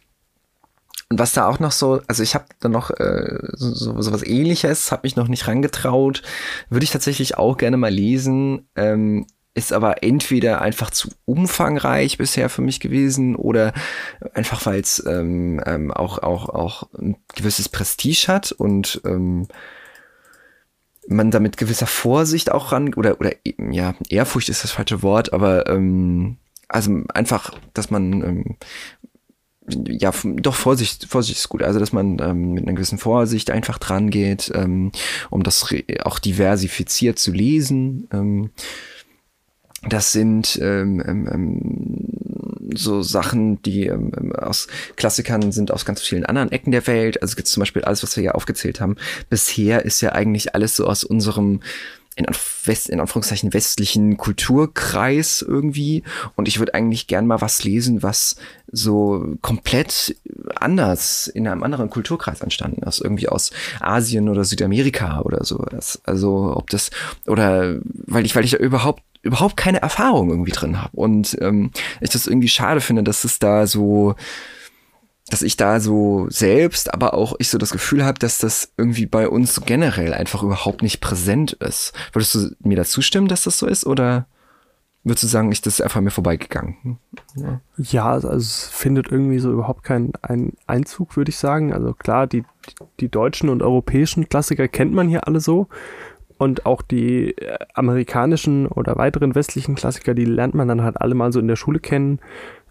[1.10, 4.24] und was da auch noch so, also ich habe da noch äh, so, so, was
[4.24, 6.22] ähnliches, habe mich noch nicht rangetraut,
[6.70, 8.68] würde ich tatsächlich auch gerne mal lesen.
[8.76, 13.74] Ähm, ist aber entweder einfach zu umfangreich bisher für mich gewesen oder
[14.34, 19.48] einfach weil es ähm, ähm, auch auch auch ein gewisses Prestige hat und ähm,
[21.08, 25.68] man damit gewisser Vorsicht auch ran oder oder ja Ehrfurcht ist das falsche Wort, aber
[25.68, 26.38] ähm,
[26.70, 28.58] also einfach, dass man ähm,
[29.88, 31.64] ja, doch Vorsicht, Vorsicht ist gut.
[31.64, 34.92] Also, dass man ähm, mit einer gewissen Vorsicht einfach dran geht, ähm,
[35.30, 38.08] um das auch diversifiziert zu lesen.
[38.12, 38.50] Ähm,
[39.90, 46.02] das sind ähm, ähm, ähm, so Sachen, die ähm, ähm, aus Klassikern sind aus ganz
[46.02, 47.22] vielen anderen Ecken der Welt.
[47.22, 48.96] Also jetzt zum Beispiel alles, was wir ja aufgezählt haben.
[49.30, 51.62] Bisher ist ja eigentlich alles so aus unserem
[52.16, 52.26] in,
[52.66, 56.04] West, in Anführungszeichen westlichen Kulturkreis irgendwie.
[56.36, 58.36] Und ich würde eigentlich gern mal was lesen, was
[58.72, 60.16] so komplett
[60.56, 63.02] anders in einem anderen Kulturkreis entstanden ist.
[63.02, 65.66] Irgendwie aus Asien oder Südamerika oder so.
[66.04, 66.92] Also ob das,
[67.28, 70.98] oder weil ich, weil ich da überhaupt überhaupt keine Erfahrung irgendwie drin habe.
[70.98, 74.16] Und ähm, ich das irgendwie schade finde, dass es da so,
[75.30, 79.06] dass ich da so selbst, aber auch ich so das Gefühl habe, dass das irgendwie
[79.06, 81.94] bei uns generell einfach überhaupt nicht präsent ist.
[82.12, 83.86] Würdest du mir dazu stimmen, dass das so ist?
[83.86, 84.26] Oder
[85.04, 87.00] würdest du sagen, ich das ist einfach mir vorbeigegangen?
[87.36, 90.14] Ja, ja also es findet irgendwie so überhaupt keinen
[90.68, 91.72] Einzug, würde ich sagen.
[91.72, 92.44] Also klar, die,
[93.00, 95.68] die deutschen und europäischen Klassiker kennt man hier alle so.
[96.38, 101.14] Und auch die äh, amerikanischen oder weiteren westlichen Klassiker, die lernt man dann halt alle
[101.14, 102.20] mal so in der Schule kennen.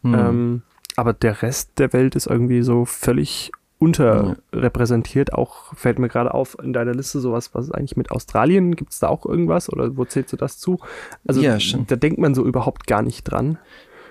[0.03, 0.14] Mhm.
[0.14, 0.62] Ähm,
[1.01, 5.32] aber der Rest der Welt ist irgendwie so völlig unterrepräsentiert.
[5.32, 8.76] Auch fällt mir gerade auf in deiner Liste sowas, was ist eigentlich mit Australien?
[8.76, 10.78] Gibt es da auch irgendwas oder wo zählst du das zu?
[11.26, 13.59] Also Ja, da denkt man so überhaupt gar nicht dran.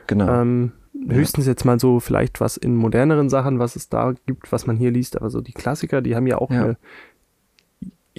[0.08, 0.28] Genau.
[0.42, 0.72] Ähm,
[1.08, 4.76] höchstens jetzt mal so vielleicht was in moderneren Sachen, was es da gibt, was man
[4.76, 6.64] hier liest, aber so die Klassiker, die haben ja auch Ja.
[6.64, 6.78] eine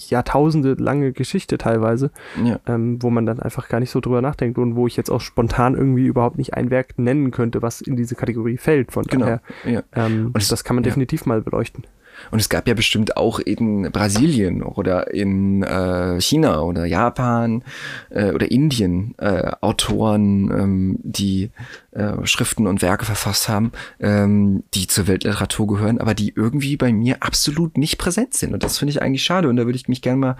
[0.08, 2.10] Jahrtausende lange Geschichte teilweise,
[2.42, 2.58] ja.
[2.66, 5.20] ähm, wo man dann einfach gar nicht so drüber nachdenkt und wo ich jetzt auch
[5.20, 8.92] spontan irgendwie überhaupt nicht ein Werk nennen könnte, was in diese Kategorie fällt.
[8.92, 9.26] Von Genau.
[9.26, 9.82] daher, Ja.
[9.94, 11.84] ähm, Und es- das kann man definitiv mal beleuchten.
[12.30, 17.62] Und es gab ja bestimmt auch in Brasilien oder in äh, China oder Japan
[18.10, 21.50] äh, oder Indien äh, Autoren, ähm, die
[21.92, 26.92] äh, Schriften und Werke verfasst haben, ähm, die zur Weltliteratur gehören, aber die irgendwie bei
[26.92, 28.52] mir absolut nicht präsent sind.
[28.52, 29.48] Und das finde ich eigentlich schade.
[29.48, 30.36] Und da würde ich mich gerne mal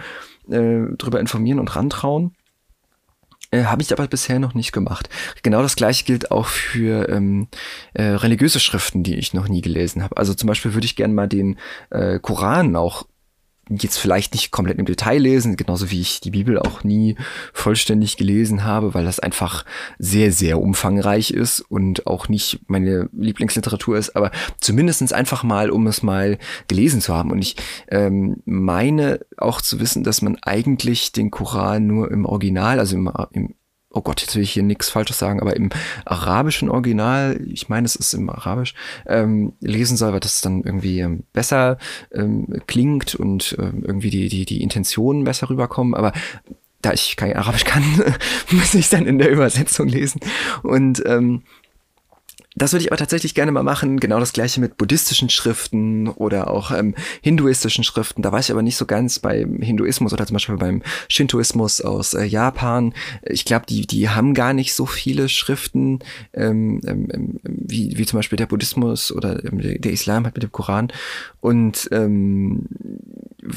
[0.51, 2.35] äh, drüber informieren und rantrauen.
[3.53, 5.09] Äh, Habe ich aber bisher noch nicht gemacht.
[5.43, 7.49] Genau das gleiche gilt auch für ähm,
[7.95, 10.17] äh, religiöse Schriften, die ich noch nie gelesen habe.
[10.17, 11.59] Also zum Beispiel würde ich gerne mal den
[11.91, 13.07] äh, Koran auch
[13.79, 17.17] jetzt vielleicht nicht komplett im Detail lesen, genauso wie ich die Bibel auch nie
[17.53, 19.65] vollständig gelesen habe, weil das einfach
[19.99, 25.87] sehr, sehr umfangreich ist und auch nicht meine Lieblingsliteratur ist, aber zumindestens einfach mal, um
[25.87, 27.31] es mal gelesen zu haben.
[27.31, 27.57] Und ich
[27.89, 33.11] ähm, meine auch zu wissen, dass man eigentlich den Koran nur im Original, also im,
[33.33, 33.55] im
[33.93, 35.71] oh Gott, jetzt will ich hier nichts Falsches sagen, aber im
[36.05, 38.75] arabischen Original, ich meine, es ist im Arabisch,
[39.07, 41.79] ähm, lesen soll, weil das dann irgendwie ähm, besser
[42.13, 45.95] ähm, klingt und ähm, irgendwie die, die, die Intentionen besser rüberkommen.
[45.95, 46.13] Aber
[46.83, 47.83] da ich kein Arabisch kann,
[48.51, 50.21] muss ich dann in der Übersetzung lesen.
[50.63, 51.43] Und ähm,
[52.57, 54.01] das würde ich aber tatsächlich gerne mal machen.
[54.01, 58.23] Genau das gleiche mit buddhistischen Schriften oder auch ähm, hinduistischen Schriften.
[58.23, 62.15] Da weiß ich aber nicht so ganz beim Hinduismus oder zum Beispiel beim Shintoismus aus
[62.15, 62.93] äh, Japan.
[63.23, 66.01] Ich glaube, die, die haben gar nicht so viele Schriften
[66.33, 70.35] ähm, ähm, ähm, wie, wie zum Beispiel der Buddhismus oder ähm, der, der Islam hat
[70.35, 70.89] mit dem Koran.
[71.41, 72.67] Und ähm,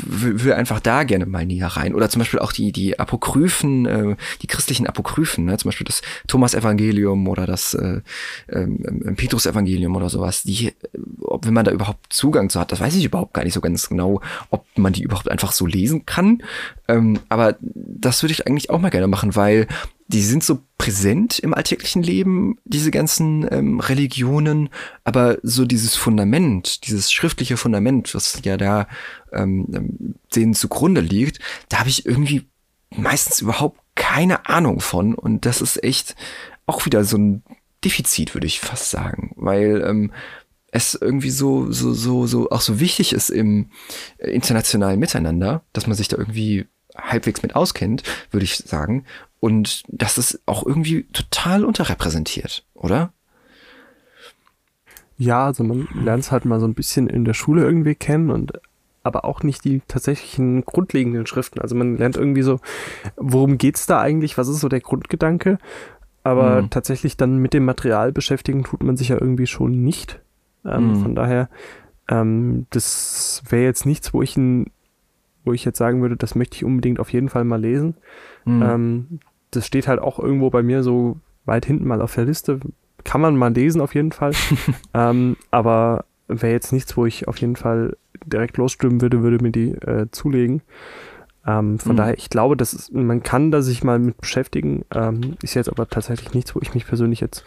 [0.05, 1.95] will will einfach da gerne mal näher rein.
[1.95, 5.57] Oder zum Beispiel auch die, die Apokryphen, äh, die christlichen Apokryphen, ne?
[5.57, 8.01] zum Beispiel das Thomas-Evangelium oder das äh,
[8.49, 10.73] ähm, ähm, Petrus-Evangelium oder sowas, die, äh,
[11.21, 13.61] ob wenn man da überhaupt Zugang zu hat, das weiß ich überhaupt gar nicht so
[13.61, 16.43] ganz genau, ob man die überhaupt einfach so lesen kann.
[16.87, 19.67] Ähm, aber das würde ich eigentlich auch mal gerne machen, weil
[20.13, 24.69] die sind so präsent im alltäglichen Leben, diese ganzen ähm, Religionen,
[25.03, 28.87] aber so dieses Fundament, dieses schriftliche Fundament, was ja da
[29.31, 31.39] ähm, ähm, denen zugrunde liegt,
[31.69, 32.47] da habe ich irgendwie
[32.95, 36.15] meistens überhaupt keine Ahnung von und das ist echt
[36.67, 37.43] auch wieder so ein
[37.83, 40.13] Defizit, würde ich fast sagen, weil ähm,
[40.71, 43.71] es irgendwie so, so, so, so auch so wichtig ist im
[44.19, 49.05] äh, internationalen Miteinander, dass man sich da irgendwie halbwegs mit auskennt, würde ich sagen.
[49.43, 53.11] Und das ist auch irgendwie total unterrepräsentiert, oder?
[55.17, 58.29] Ja, also man lernt es halt mal so ein bisschen in der Schule irgendwie kennen
[58.31, 58.53] und
[59.03, 61.59] aber auch nicht die tatsächlichen grundlegenden Schriften.
[61.59, 62.61] Also man lernt irgendwie so,
[63.17, 65.57] worum geht's da eigentlich, was ist so der Grundgedanke,
[66.23, 66.69] aber Mhm.
[66.69, 70.21] tatsächlich dann mit dem Material beschäftigen tut man sich ja irgendwie schon nicht.
[70.63, 70.95] Ähm, Mhm.
[70.95, 71.49] Von daher,
[72.07, 74.71] ähm, das wäre jetzt nichts, wo ich ein,
[75.43, 77.97] wo ich jetzt sagen würde, das möchte ich unbedingt auf jeden Fall mal lesen.
[78.45, 78.61] Mhm.
[78.63, 79.19] Ähm,
[79.55, 82.59] das steht halt auch irgendwo bei mir so weit hinten mal auf der Liste.
[83.03, 84.31] Kann man mal lesen auf jeden Fall.
[84.93, 89.51] ähm, aber wäre jetzt nichts, wo ich auf jeden Fall direkt losstürmen würde, würde mir
[89.51, 90.61] die äh, zulegen.
[91.45, 91.97] Ähm, von Mhm.
[91.97, 94.85] daher, ich glaube, das ist, man kann da sich mal mit beschäftigen.
[94.95, 97.43] Ähm, ist jetzt aber tatsächlich nichts, wo ich mich persönlich jetzt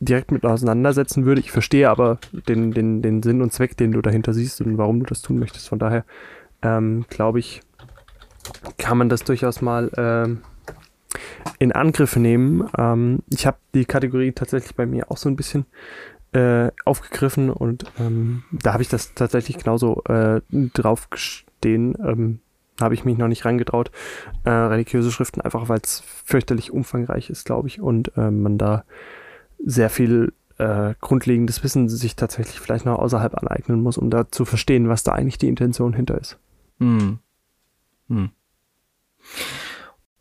[0.00, 1.40] direkt mit auseinandersetzen würde.
[1.42, 5.00] Ich verstehe aber den, den, den Sinn und Zweck, den du dahinter siehst und warum
[5.00, 5.68] du das tun möchtest.
[5.68, 6.04] Von daher
[6.62, 7.60] ähm, glaube ich,
[8.78, 10.40] kann man das durchaus mal ähm,
[11.58, 12.68] in Angriff nehmen.
[12.76, 15.66] Ähm, ich habe die Kategorie tatsächlich bei mir auch so ein bisschen
[16.32, 21.96] äh, aufgegriffen und ähm, da habe ich das tatsächlich genauso äh, drauf stehen.
[22.04, 22.40] Ähm,
[22.80, 23.90] habe ich mich noch nicht reingetraut.
[24.42, 28.84] Äh, religiöse Schriften, einfach weil es fürchterlich umfangreich ist, glaube ich, und äh, man da
[29.64, 34.44] sehr viel äh, grundlegendes Wissen sich tatsächlich vielleicht noch außerhalb aneignen muss, um da zu
[34.44, 36.38] verstehen, was da eigentlich die Intention hinter ist.
[36.78, 37.18] Hm.
[38.08, 38.30] Hm.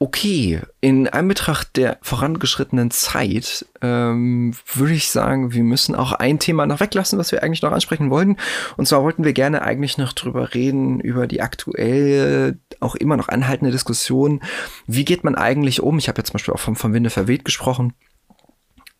[0.03, 6.65] Okay, in Anbetracht der vorangeschrittenen Zeit ähm, würde ich sagen, wir müssen auch ein Thema
[6.65, 8.35] noch weglassen, was wir eigentlich noch ansprechen wollten.
[8.75, 13.29] Und zwar wollten wir gerne eigentlich noch drüber reden, über die aktuelle, auch immer noch
[13.29, 14.41] anhaltende Diskussion.
[14.87, 15.97] Wie geht man eigentlich um?
[15.99, 17.93] Ich habe jetzt zum Beispiel auch vom, vom Winde verweht gesprochen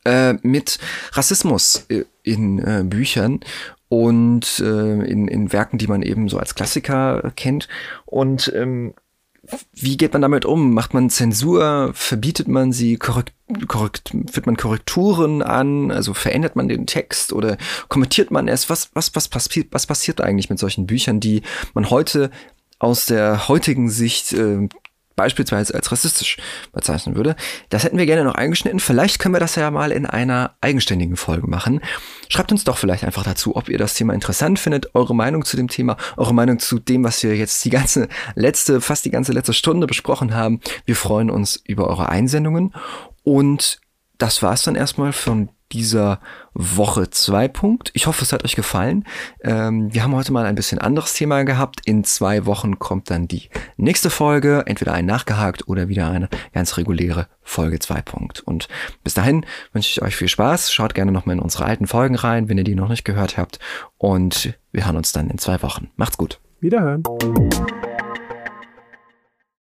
[0.05, 0.79] äh, mit
[1.11, 3.41] Rassismus äh, in äh, Büchern
[3.89, 7.67] und äh, in, in Werken, die man eben so als Klassiker kennt.
[8.05, 8.93] Und ähm,
[9.73, 10.73] wie geht man damit um?
[10.73, 11.91] Macht man Zensur?
[11.93, 12.95] Verbietet man sie?
[12.95, 13.33] Korrekt,
[13.67, 15.91] korrekt, führt man Korrekturen an?
[15.91, 17.57] Also verändert man den Text oder
[17.89, 18.69] kommentiert man es?
[18.69, 21.41] Was, was, was, passiert, was passiert eigentlich mit solchen Büchern, die
[21.73, 22.31] man heute
[22.79, 24.69] aus der heutigen Sicht äh,
[25.15, 26.37] beispielsweise als rassistisch
[26.71, 27.35] bezeichnen würde.
[27.69, 28.79] Das hätten wir gerne noch eingeschnitten.
[28.79, 31.81] Vielleicht können wir das ja mal in einer eigenständigen Folge machen.
[32.29, 35.57] Schreibt uns doch vielleicht einfach dazu, ob ihr das Thema interessant findet, eure Meinung zu
[35.57, 39.31] dem Thema, eure Meinung zu dem, was wir jetzt die ganze letzte, fast die ganze
[39.31, 40.59] letzte Stunde besprochen haben.
[40.85, 42.73] Wir freuen uns über eure Einsendungen
[43.23, 43.79] und
[44.17, 46.19] das war's dann erstmal von dieser
[46.53, 47.91] Woche 2 Punkt.
[47.93, 49.05] Ich hoffe, es hat euch gefallen.
[49.41, 51.81] Ähm, wir haben heute mal ein bisschen anderes Thema gehabt.
[51.85, 56.77] In zwei Wochen kommt dann die nächste Folge, entweder ein nachgehakt oder wieder eine ganz
[56.77, 58.39] reguläre Folge 2 Punkt.
[58.41, 58.67] Und
[59.03, 60.71] bis dahin wünsche ich euch viel Spaß.
[60.71, 63.59] Schaut gerne nochmal in unsere alten Folgen rein, wenn ihr die noch nicht gehört habt.
[63.97, 65.89] Und wir hören uns dann in zwei Wochen.
[65.95, 66.39] Macht's gut.
[66.59, 67.03] Wiederhören.